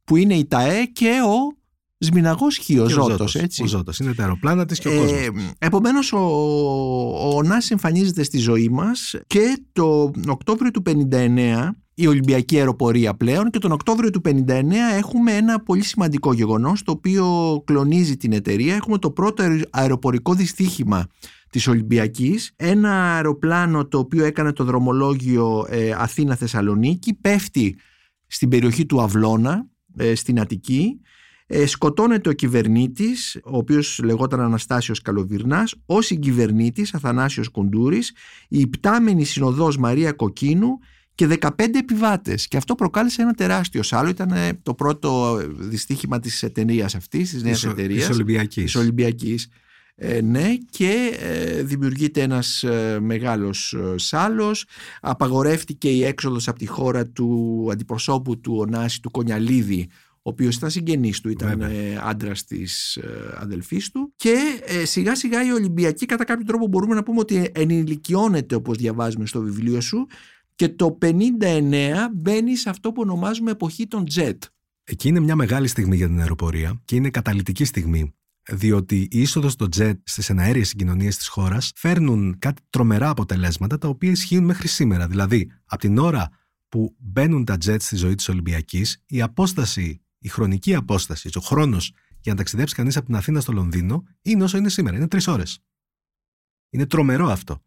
[0.03, 1.56] που είναι η ΤΑΕ και ο
[1.99, 3.63] Σμιναγός και ο Χιοζότος, έτσι.
[3.63, 3.99] Ο Ζώτος.
[3.99, 5.51] Είναι τα αεροπλάνα της και ο Ε, κόσμος.
[5.59, 6.17] επομένως ο,
[7.35, 13.49] ο Νάς εμφανίζεται στη ζωή μας και το Οκτώβριο του 59 η Ολυμπιακή Αεροπορία πλέον
[13.49, 14.43] και τον Οκτώβριο του 59
[14.97, 17.25] έχουμε ένα πολύ σημαντικό γεγονός το οποίο
[17.65, 18.75] κλονίζει την εταιρεία.
[18.75, 21.07] Έχουμε το πρώτο αερο- αεροπορικό δυστύχημα
[21.49, 27.77] της Ολυμπιακής ένα αεροπλάνο το οποίο έκανε το δρομολόγιο ε, Αθήνα-Θεσσαλονίκη πέφτει
[28.27, 29.65] στην περιοχή του Αυλώνα
[29.97, 31.01] ε, στην Αττική
[31.47, 38.13] ε, σκοτώνεται ο κυβερνήτης, ο οποίος λεγόταν Αναστάσιος Καλοβυρνάς, ο συγκυβερνήτης Αθανάσιος Κουντούρης,
[38.47, 40.79] η υπτάμενη συνοδός Μαρία Κοκκίνου
[41.15, 42.47] και 15 επιβάτες.
[42.47, 44.09] Και αυτό προκάλεσε ένα τεράστιο σάλο.
[44.09, 47.97] Ήταν ε, το πρώτο δυστύχημα της εταιρείας αυτής, της νέας Της, εταιρεία.
[47.97, 48.63] της Ολυμπιακής.
[48.63, 49.49] Της Ολυμπιακής.
[49.99, 54.65] Ε, ναι και ε, δημιουργείται ένας ε, μεγάλος ε, σάλος
[55.01, 59.89] απαγορεύτηκε η έξοδος από τη χώρα του αντιπροσώπου του Ωνάση του Κονιαλίδη
[60.27, 61.69] ο οποίος ήταν συγγενής του, ήταν Βέβαια.
[61.69, 66.67] ε, άντρας της ε, αδελφής του και ε, σιγά σιγά η Ολυμπιακή κατά κάποιο τρόπο
[66.67, 70.07] μπορούμε να πούμε ότι ενηλικιώνεται όπως διαβάζουμε στο βιβλίο σου
[70.55, 71.15] και το 59
[72.13, 74.37] μπαίνει σε αυτό που ονομάζουμε εποχή των jet.
[74.83, 78.15] Εκεί είναι μια μεγάλη στιγμή για την αεροπορία και είναι καταλητική στιγμή.
[78.49, 83.87] Διότι η είσοδος στο jet στις εναέριες συγκοινωνίες της χώρας φέρνουν κάτι τρομερά αποτελέσματα τα
[83.87, 85.07] οποία ισχύουν μέχρι σήμερα.
[85.07, 86.29] Δηλαδή, από την ώρα
[86.69, 91.93] που μπαίνουν τα jet στη ζωή της Ολυμπιακής, η απόσταση, η χρονική απόσταση, ο χρόνος
[92.21, 94.97] για να ταξιδέψει κανείς από την Αθήνα στο Λονδίνο είναι όσο είναι σήμερα.
[94.97, 95.59] Είναι τρεις ώρες.
[96.69, 97.61] Είναι τρομερό αυτό.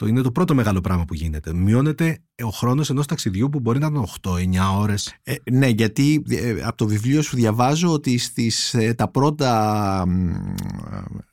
[0.00, 1.54] Το είναι το πρώτο μεγάλο πράγμα που γίνεται.
[1.54, 5.14] Μειώνεται ο χρόνος ενός ταξιδιού που μπορεί να είναι 8-9 ώρες.
[5.22, 10.30] Ε, ναι, γιατί ε, από το βιβλίο σου διαβάζω ότι στις, ε, τα πρώτα μ,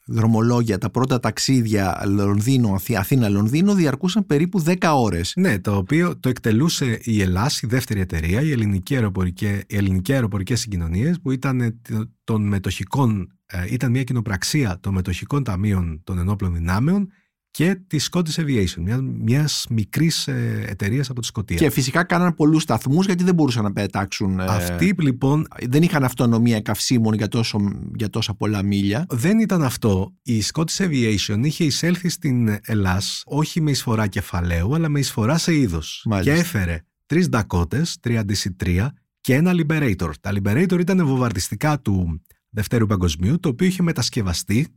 [0.05, 5.33] δρομολόγια, τα πρώτα ταξίδια Λονδίνο, Αθή- Αθήνα-Λονδίνο διαρκούσαν περίπου 10 ώρες.
[5.35, 10.15] Ναι, το οποίο το εκτελούσε η Ελλάς, η δεύτερη εταιρεία, η ελληνική αεροπορική, οι ελληνικές
[10.15, 11.75] αεροπορικές συγκοινωνίες που ήταν ε,
[12.23, 17.07] των μετοχικών, ε, ήταν μια κοινοπραξία των μετοχικών ταμείων των ενόπλων δυνάμεων
[17.51, 21.57] και τη Scottish Aviation, μια μιας μικρής ε, εταιρείας από τη Σκωτία.
[21.57, 24.39] Και φυσικά κάναν πολλούς σταθμούς γιατί δεν μπορούσαν να πετάξουν.
[24.39, 27.59] ε, Αυτή λοιπόν δεν είχαν αυτονομία καυσίμων για, τόσο,
[27.95, 29.05] για τόσα πολλά μίλια.
[29.09, 30.13] δεν ήταν αυτό.
[30.23, 35.55] Η Scottish Aviation είχε εισέλθει στην Ελλάς όχι με εισφορά κεφαλαίου αλλά με εισφορά σε
[35.55, 36.01] είδος.
[36.05, 36.33] Μάλιστα.
[36.33, 38.87] Και έφερε τρεις Dakotas, τρία DC-3
[39.21, 40.09] και ένα Liberator.
[40.21, 44.67] Τα Liberator ήταν βομβαρδιστικά του Δευτέρου Παγκοσμίου το οποίο είχε μετασκευαστεί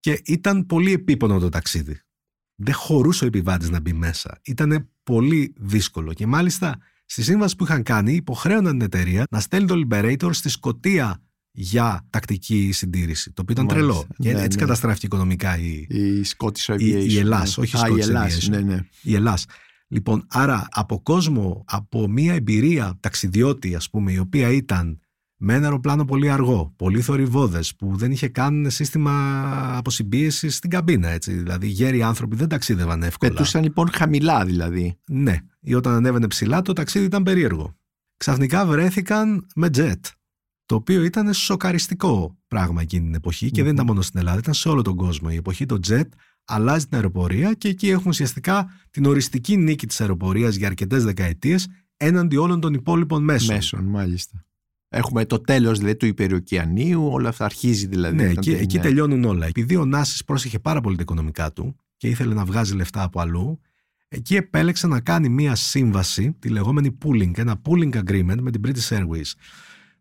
[0.00, 2.00] και ήταν πολύ επίπονο το ταξίδι.
[2.54, 4.38] Δεν χωρούσε ο επιβάτης να μπει μέσα.
[4.44, 9.66] Ήταν πολύ δύσκολο και μάλιστα στη σύμβαση που είχαν κάνει υποχρέωναν την εταιρεία να στέλνει
[9.66, 11.20] το Liberator στη Σκωτία
[11.52, 13.32] για τακτική συντήρηση.
[13.32, 13.92] Το οποίο ήταν Μάλιστα.
[13.92, 14.14] τρελό.
[14.18, 14.64] Και Ναι, έτσι ναι.
[14.64, 16.80] καταστράφηκε οικονομικά η, Η Scottish Aviation.
[16.80, 17.62] Η- η Ελλάς, ναι.
[17.64, 18.50] όχι η Α, η Scottish Ελλάς, Aviation.
[18.50, 18.78] ναι, ναι.
[19.02, 19.46] η Ελλάς.
[19.88, 25.00] Λοιπόν, άρα από κόσμο, από μια εμπειρία ταξιδιώτη, ας πούμε, η οποία ήταν
[25.36, 31.08] με ένα αεροπλάνο πολύ αργό, πολύ θορυβόδες, που δεν είχε καν σύστημα αποσυμπίεσης στην καμπίνα,
[31.08, 31.32] έτσι.
[31.32, 33.32] Δηλαδή, γέροι άνθρωποι δεν ταξίδευαν εύκολα.
[33.32, 34.98] Πετούσαν λοιπόν χαμηλά δηλαδή.
[35.06, 37.76] Ναι, ή όταν ανέβαινε ψηλά, το ταξίδι ήταν περίεργο.
[38.16, 40.00] Ξαφνικά βρέθηκαν με jet.
[40.66, 44.54] Το οποίο ήταν σοκαριστικό πράγμα εκείνη την εποχή και δεν ήταν μόνο στην Ελλάδα, ήταν
[44.54, 45.28] σε όλο τον κόσμο.
[45.32, 46.08] Η εποχή το jet
[46.44, 51.68] αλλάζει την αεροπορία και εκεί έχουμε ουσιαστικά την οριστική νίκη της αεροπορίας για αρκετές δεκαετίες
[51.96, 53.54] έναντι όλων των υπόλοιπων μέσων.
[53.54, 54.44] Μέσων, μάλιστα.
[54.96, 58.16] Έχουμε το τέλος δηλαδή του υπεριοκεανίου, όλα αυτά αρχίζει δηλαδή.
[58.16, 58.82] Ναι, Ήταν εκεί, το- εκεί ναι.
[58.82, 59.46] τελειώνουν όλα.
[59.46, 63.20] Επειδή ο Νάσης πρόσεχε πάρα πολύ τα οικονομικά του και ήθελε να βγάζει λεφτά από
[63.20, 63.60] αλλού,
[64.08, 68.88] Εκεί επέλεξε να κάνει μία σύμβαση, τη λεγόμενη pooling, ένα pooling agreement με την British
[68.98, 69.32] Airways.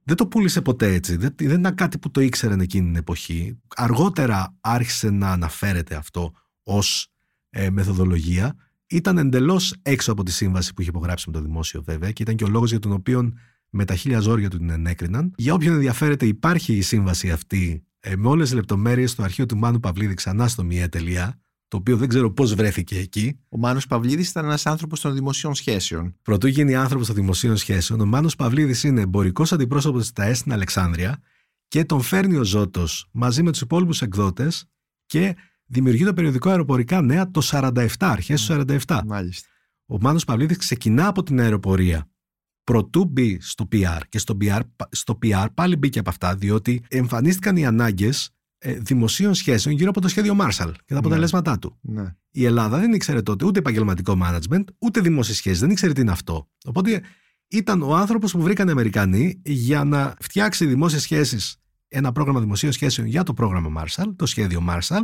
[0.04, 1.16] Δεν το πούλησε ποτέ έτσι.
[1.16, 3.60] Δεν, δεν ήταν κάτι που το ήξερε εκείνη την εποχή.
[3.76, 6.32] Αργότερα άρχισε να αναφέρεται αυτό
[6.64, 7.08] ως
[7.50, 8.56] ε, μεθοδολογία.
[8.88, 12.36] Ήταν εντελώς έξω από τη σύμβαση που είχε υπογράψει με το δημόσιο βέβαια και ήταν
[12.36, 13.34] και ο λόγος για τον οποίο
[13.76, 15.34] με τα χίλια ζόρια του την ενέκριναν.
[15.38, 19.58] Για όποιον ενδιαφέρεται υπάρχει η σύμβαση αυτή ε, με όλες τις λεπτομέρειες στο αρχείο του
[19.58, 21.30] Μάνου Παυλίδη ξανά στο ΜΙΕ.lt
[21.68, 23.40] το οποίο δεν ξέρω πώς βρέθηκε εκεί.
[23.50, 26.16] Ο Μάνος Παυλίδης ήταν ένας άνθρωπος των δημοσίων σχέσεων.
[26.22, 30.54] Πρωτού γίνει άνθρωπος των δημοσίων σχέσεων, ο Μάνος Παυλίδης είναι εμπορικός αντιπρόσωπος της ΤΑΕ στην
[30.54, 31.22] Αλεξάνδρεια
[31.68, 34.66] και τον φέρνει ο Ζώτος μαζί με τους υπόλοιπους εκδότες
[35.06, 39.02] και δημιουργεί το περιοδικό αεροπορικά νέα το 47, αρχές του 47.
[39.06, 39.48] Μάλιστα.
[39.86, 42.10] Ο Μάνος Παυλίδης ξεκινά από την αεροπορία
[42.66, 44.60] προτού μπει στο PR και στο PR,
[44.90, 50.02] στο PR πάλι μπήκε από αυτά διότι εμφανίστηκαν οι ανάγκες ε, δημοσίων σχέσεων γύρω από
[50.02, 50.98] το σχέδιο Marshall και τα ναι.
[50.98, 51.78] αποτελέσματά του.
[51.82, 52.16] Ναι.
[52.32, 55.60] Η Ελλάδα δεν ήξερε τότε ούτε επαγγελματικό management, ούτε δημόσιες σχέσεις.
[55.60, 56.50] Δεν ήξερε τι είναι αυτό.
[56.66, 57.02] Οπότε
[57.48, 61.56] ήταν ο άνθρωπος που βρήκαν οι Αμερικανοί για να φτιάξει δημόσιες σχέσεις,
[61.88, 65.02] ένα πρόγραμμα δημοσίων σχέσεων για το πρόγραμμα Marshall, το σχέδιο Marshall,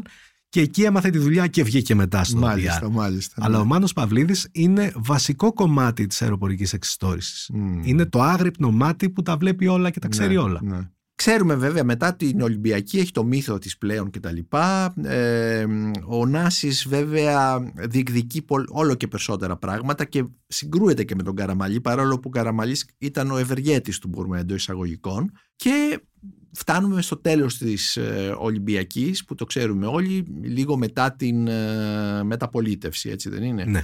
[0.52, 3.62] και εκεί έμαθε τη δουλειά και βγήκε μετά στο μάλιστα, Μάλιστα, Αλλά ναι.
[3.62, 7.50] ο Μάνος Παυλίδης είναι βασικό κομμάτι της αεροπορικής εξιστόρησης.
[7.82, 10.60] Είναι το άγρυπνο μάτι που τα βλέπει όλα και τα ξέρει ναι, όλα.
[10.64, 10.90] Ναι.
[11.16, 14.94] Ξέρουμε βέβαια μετά την Ολυμπιακή έχει το μύθο της πλέον και τα λοιπά.
[15.04, 15.66] Ε,
[16.08, 22.16] ο Νάσης βέβαια διεκδικεί όλο και περισσότερα πράγματα και συγκρούεται και με τον Καραμαλή παρόλο
[22.16, 26.02] που ο Καραμαλής ήταν ο ευεργέτης του μπορούμε εντό εισαγωγικών και
[26.52, 33.10] φτάνουμε στο τέλος της ε, Ολυμπιακής που το ξέρουμε όλοι λίγο μετά την ε, μεταπολίτευση
[33.10, 33.84] έτσι δεν είναι; Ναι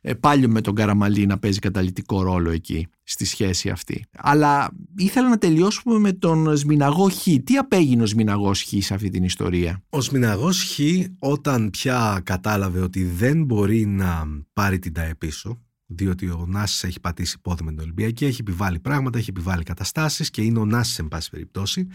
[0.00, 4.04] ε, πάλι με τον Καραμαλή να παίζει καταλητικό ρόλο εκεί στη σχέση αυτή.
[4.16, 7.22] Αλλά ήθελα να τελειώσουμε με τον Σμιναγό Χ.
[7.44, 10.80] Τι απέγινε ο Σμιναγός Χ σε αυτή την ιστορία; Ο Σμιναγός Χ
[11.18, 15.60] όταν πια κατάλαβε ότι δεν μπορεί να πάρει την ΤΑΕ πίσω
[15.90, 20.30] διότι ο Νάσης έχει πατήσει πόδι με την Ολυμπιακή, έχει επιβάλει πράγματα, έχει επιβάλει καταστάσεις
[20.30, 21.86] και είναι ο Νάσης εν πάση περιπτώσει.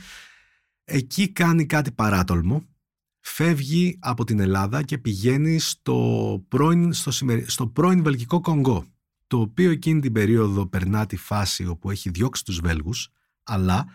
[0.84, 2.68] Εκεί κάνει κάτι παράτολμο
[3.20, 7.12] φεύγει από την Ελλάδα και πηγαίνει στο πρώην, στο,
[7.46, 8.86] στο πρώην Βελγικό Κονγκό
[9.28, 13.10] το οποίο εκείνη την περίοδο περνά τη φάση όπου έχει διώξει τους Βέλγους
[13.44, 13.86] αλλά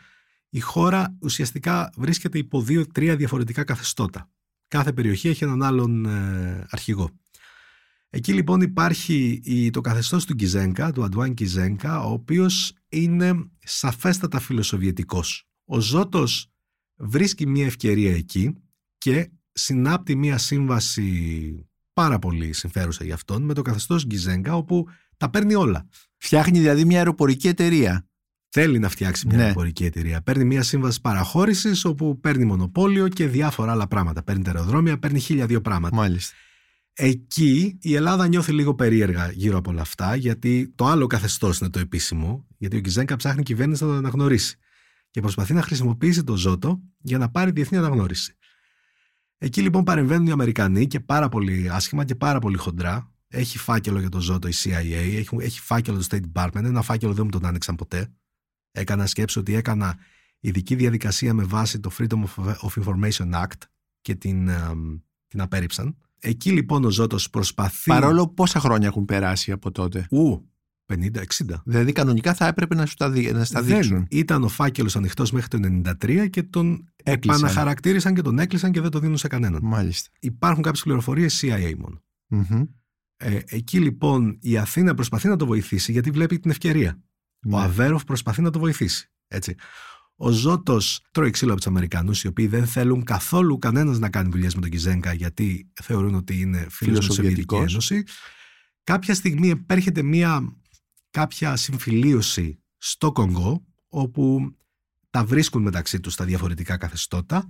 [0.49, 4.31] η χώρα ουσιαστικά βρίσκεται υπό δύο-τρία διαφορετικά καθεστώτα.
[4.69, 7.11] Κάθε περιοχή έχει έναν άλλον ε, αρχηγό.
[8.11, 9.41] Εκεί λοιπόν υπάρχει
[9.73, 15.49] το καθεστώς του Κιζένκα, του Αντουάν Κιζένκα, ο οποίος είναι σαφέστατα φιλοσοβιετικός.
[15.65, 16.51] Ο Ζώτος
[16.97, 18.55] βρίσκει μια ευκαιρία εκεί
[18.99, 24.87] και συνάπτει μία σύμβαση πάρα πολύ συμφέρουσα για αυτόν με το καθεστώς Γκιζέγκα όπου
[25.17, 25.89] τα παίρνει όλα.
[26.17, 28.07] Φτιάχνει δηλαδή μια αεροπορική εταιρεία.
[28.49, 29.43] Θέλει να φτιάξει μια ναι.
[29.43, 30.23] αεροπορική εταιρεία.
[30.23, 34.23] Παίρνει μια σύμβαση παραχώρησης όπου παίρνει μονοπόλιο και διάφορα άλλα πράγματα.
[34.23, 35.97] Παίρνει τα αεροδρόμια, παίρνει χίλια δύο πράγματα.
[35.97, 36.35] Μάλιστα.
[37.01, 41.71] Εκεί η Ελλάδα νιώθει λίγο περίεργα γύρω από όλα αυτά, γιατί το άλλο καθεστώς είναι
[41.71, 44.59] το επίσημο, γιατί ο Γκιζέγκα ψάχνει κυβέρνηση να το αναγνωρίσει.
[45.11, 48.37] Και προσπαθεί να χρησιμοποιήσει το Ζώτο για να πάρει διεθνή αναγνώριση.
[49.39, 53.13] Εκεί λοιπόν παρεμβαίνουν οι Αμερικανοί και πάρα πολύ άσχημα και πάρα πολύ χοντρά.
[53.29, 56.65] Έχει φάκελο για το Ζώτο η CIA, έχει, έχει φάκελο το State Department.
[56.65, 58.13] Ένα φάκελο δεν μου τον άνοιξαν ποτέ.
[58.73, 59.99] Έκανα σκέψη ότι έκανα
[60.41, 62.25] ειδική διαδικασία με βάση το Freedom
[62.63, 63.63] of Information Act
[64.01, 64.51] και την,
[65.27, 65.97] την απέρριψαν.
[66.21, 67.91] Εκεί λοιπόν ο Ζώτος προσπαθεί...
[67.91, 70.07] Παρόλο πόσα χρόνια έχουν περάσει από τότε.
[70.11, 70.49] Ου,
[70.93, 70.95] 50-60.
[71.65, 73.97] Δηλαδή κανονικά θα έπρεπε να σου τα, δει, να στα δείξουν.
[73.97, 74.07] Δεν.
[74.11, 75.59] Ήταν ο φάκελος ανοιχτός μέχρι το
[76.03, 77.41] 1993 και τον έκλεισαν.
[77.41, 79.61] επαναχαρακτήρισαν και τον έκλεισαν και δεν το δίνουν σε κανέναν.
[79.63, 80.11] Μάλιστα.
[80.21, 82.03] Υπάρχουν κάποιες πληροφορίες CIA μόνο.
[82.31, 82.69] Mm-hmm.
[83.17, 87.03] Ε, εκεί λοιπόν η Αθήνα προσπαθεί να το βοηθήσει γιατί βλέπει την ευκαιρία.
[87.47, 87.63] Ο ναι.
[87.63, 89.11] Αβέροφ προσπαθεί να το βοηθήσει.
[89.29, 89.55] Έτσι.
[90.21, 94.29] Ο Ζώτος τρώει ξύλο από τους Αμερικανούς, οι οποίοι δεν θέλουν καθόλου κανένας να κάνει
[94.31, 98.03] δουλειές με τον Κιζέγκα, γιατί θεωρούν ότι είναι φίλος τη Σοβιετική Ένωση.
[98.85, 100.57] Κάποια στιγμή επέρχεται μία
[101.11, 104.53] κάποια συμφιλίωση στο Κονγκό όπου
[105.11, 107.47] τα βρίσκουν μεταξύ τους τα διαφορετικά καθεστώτα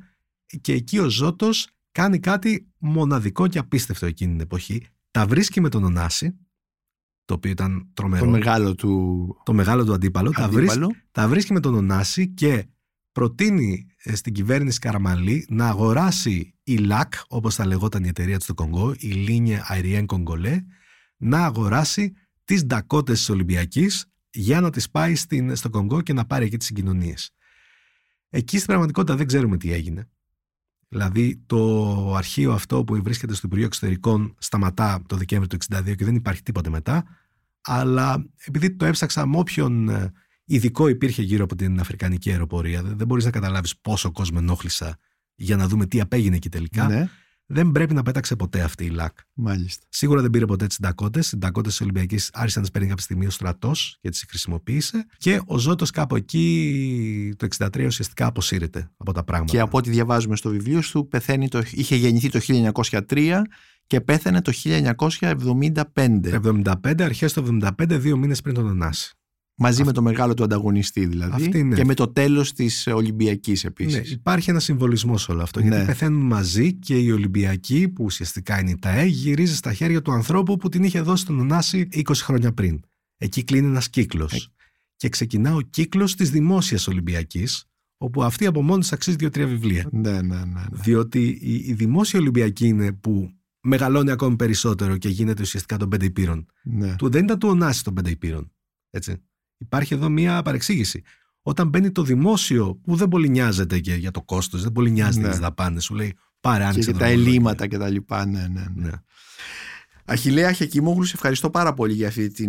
[0.60, 4.86] και εκεί ο Ζώτος κάνει κάτι μοναδικό και απίστευτο εκείνη την εποχή.
[5.10, 6.38] Τα βρίσκει με τον Ονάση,
[7.28, 8.24] το οποίο ήταν τρομερό.
[8.24, 10.30] Το μεγάλο του, το μεγάλο του αντίπαλο.
[10.30, 12.66] Τα, βρίσκει, τα βρίσκει με τον Ονάση και
[13.12, 18.44] προτείνει ε, στην κυβέρνηση Καραμαλή να αγοράσει η ΛΑΚ, όπως θα λεγόταν η εταιρεία του
[18.44, 20.64] στο Κονγκό, η Λίνια Αεριέν Κογκολέ,
[21.16, 22.12] να αγοράσει
[22.44, 26.56] τις Ντακότες της Ολυμπιακής για να τις πάει στην, στο Κονγκό και να πάρει εκεί
[26.56, 27.30] τις συγκοινωνίες.
[28.28, 30.08] Εκεί στην πραγματικότητα δεν ξέρουμε τι έγινε.
[30.88, 36.04] Δηλαδή το αρχείο αυτό που βρίσκεται στο Υπουργείο Εξωτερικών σταματά το Δεκέμβριο του 1962 και
[36.04, 37.04] δεν υπάρχει τίποτε μετά.
[37.60, 40.12] Αλλά επειδή το έψαξα με όποιον ε,
[40.44, 44.98] ειδικό υπήρχε γύρω από την Αφρικανική αεροπορία, δεν μπορείς να καταλάβεις πόσο κόσμο ενόχλησα
[45.34, 46.86] για να δούμε τι απέγινε εκεί τελικά.
[46.86, 47.08] Ναι.
[47.50, 49.16] Δεν πρέπει να πέταξε ποτέ αυτή η ΛΑΚ.
[49.34, 49.84] Μάλιστα.
[49.88, 51.18] Σίγουρα δεν πήρε ποτέ τις συντακότε.
[51.18, 55.06] Οι συντακότε της Ολυμπιακής άρχισαν να τις παίρνει κάποια στιγμή ο στρατός και τις χρησιμοποίησε.
[55.16, 59.52] Και ο Ζώτος κάπου εκεί το 63 ουσιαστικά αποσύρεται από τα πράγματα.
[59.52, 62.40] Και από ό,τι διαβάζουμε στο βιβλίο σου, πεθαίνει το, είχε γεννηθεί το
[63.08, 63.42] 1903
[63.86, 65.82] και πέθανε το 1975.
[65.94, 69.17] 75, αρχές το 75, δύο μήνες πριν τον Ωνάση.
[69.60, 71.44] Μαζί με το μεγάλο του ανταγωνιστή δηλαδή.
[71.44, 71.74] Αυτή, ναι.
[71.74, 73.94] Και με το τέλος της Ολυμπιακής επίσης.
[73.94, 75.60] Ναι, υπάρχει ένας συμβολισμός σε όλο αυτό.
[75.60, 75.84] Γιατί Ναι.
[75.84, 80.56] πεθαίνουν μαζί και η Ολυμπιακή, που ουσιαστικά είναι η ΤΑΕ, γυρίζει στα χέρια του ανθρώπου
[80.56, 82.80] που την είχε δώσει τον Ωνάση 20 χρόνια πριν.
[83.16, 84.32] Εκεί κλείνει ένας κύκλος.
[84.32, 84.38] Ε.
[84.96, 87.64] Και ξεκινά ο κύκλος της δημόσιας Ολυμπιακής,
[87.98, 89.88] όπου αυτή από μόνη της αξίζει δύο-τρία βιβλία.
[89.92, 90.44] Ναι, ναι, ναι.
[90.44, 90.62] ναι.
[90.72, 93.30] Διότι η, η δημόσια Ολυμπιακή είναι που
[93.60, 96.46] μεγαλώνει ακόμη περισσότερο και γίνεται ουσιαστικά των πέντε υπήρων.
[96.62, 96.94] ναι.
[96.96, 98.52] Του, δεν ήταν του Ωνάση των πέντε υπήρων.
[98.90, 99.16] Έτσι.
[99.58, 101.02] Υπάρχει εδώ μία παρεξήγηση.
[101.42, 105.16] Όταν μπαίνει το δημόσιο που δεν πολύ νοιάζεται και για το κόστος, δεν πολύ νοιάζεται
[105.16, 105.22] Ναι.
[105.22, 107.28] για τις δαπάνες, σου λέει πάρε Και, άνοιξε και τα δρομολόγια».
[107.30, 108.26] ελλείμματα και τα λοιπά.
[108.26, 108.86] Ναι, ναι, ναι.
[108.86, 108.92] Ναι.
[110.04, 112.48] Αχιλέα Χεκιμόγλου, σε ευχαριστώ πάρα πολύ για αυτή τη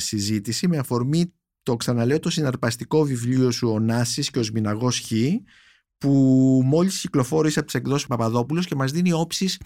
[0.00, 1.32] συζήτηση με αφορμή
[1.62, 5.12] το ξαναλέω το συναρπαστικό βιβλίο σου «Ο Νάσης και ο Σμιναγός Χ»
[5.98, 6.10] που
[6.64, 9.60] μόλις κυκλοφόρησε από τις εκδόσεις Παπαδόπουλος και μας δίνει όψεις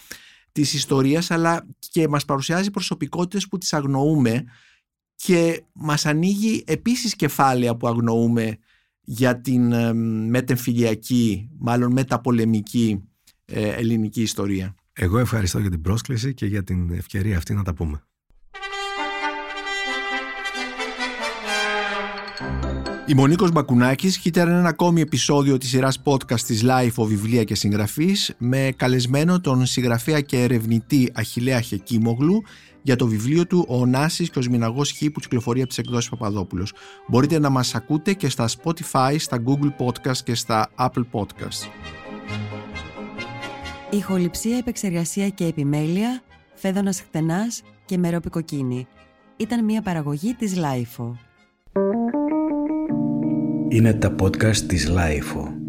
[0.53, 4.45] της ιστορίας αλλά και μας παρουσιάζει προσωπικότητες που τις αγνοούμε
[5.23, 8.59] και μας ανοίγει επίσης κεφάλαια που αγνοούμε
[9.01, 9.93] για την ε,
[10.29, 13.09] μετεμφυλιακή, μάλλον μεταπολεμική
[13.45, 14.75] ε, ελληνική ιστορία.
[14.93, 18.03] Εγώ ευχαριστώ για την πρόσκληση και για την ευκαιρία αυτή να τα πούμε.
[23.07, 27.55] Η Μονίκος Μπακουνάκης και ήταν ένα ακόμη επεισόδιο της σειράς podcast της Life Βιβλία και
[27.55, 32.43] Συγγραφής με καλεσμένο τον συγγραφέα και ερευνητή Αχιλέα Χεκίμογλου
[32.83, 36.11] για το βιβλίο του «Ο Ωνάσης και ο Σμηναγός Χ» που κυκλοφορεί από τις εκδόσεις
[36.11, 36.73] Παπαδόπουλος.
[37.09, 41.69] Μπορείτε να μας ακούτε και στα Spotify, στα Google Podcast και στα Apple Podcasts.
[43.91, 46.23] Ηχοληψία, επεξεργασία και επιμέλεια,
[46.55, 48.87] Φαίδωνας Κτενάς και Μερόπη Κοκκίνη.
[49.37, 51.19] Ήταν μια παραγωγή της LiFO.
[53.69, 55.60] Είναι τα podcast της LiFO.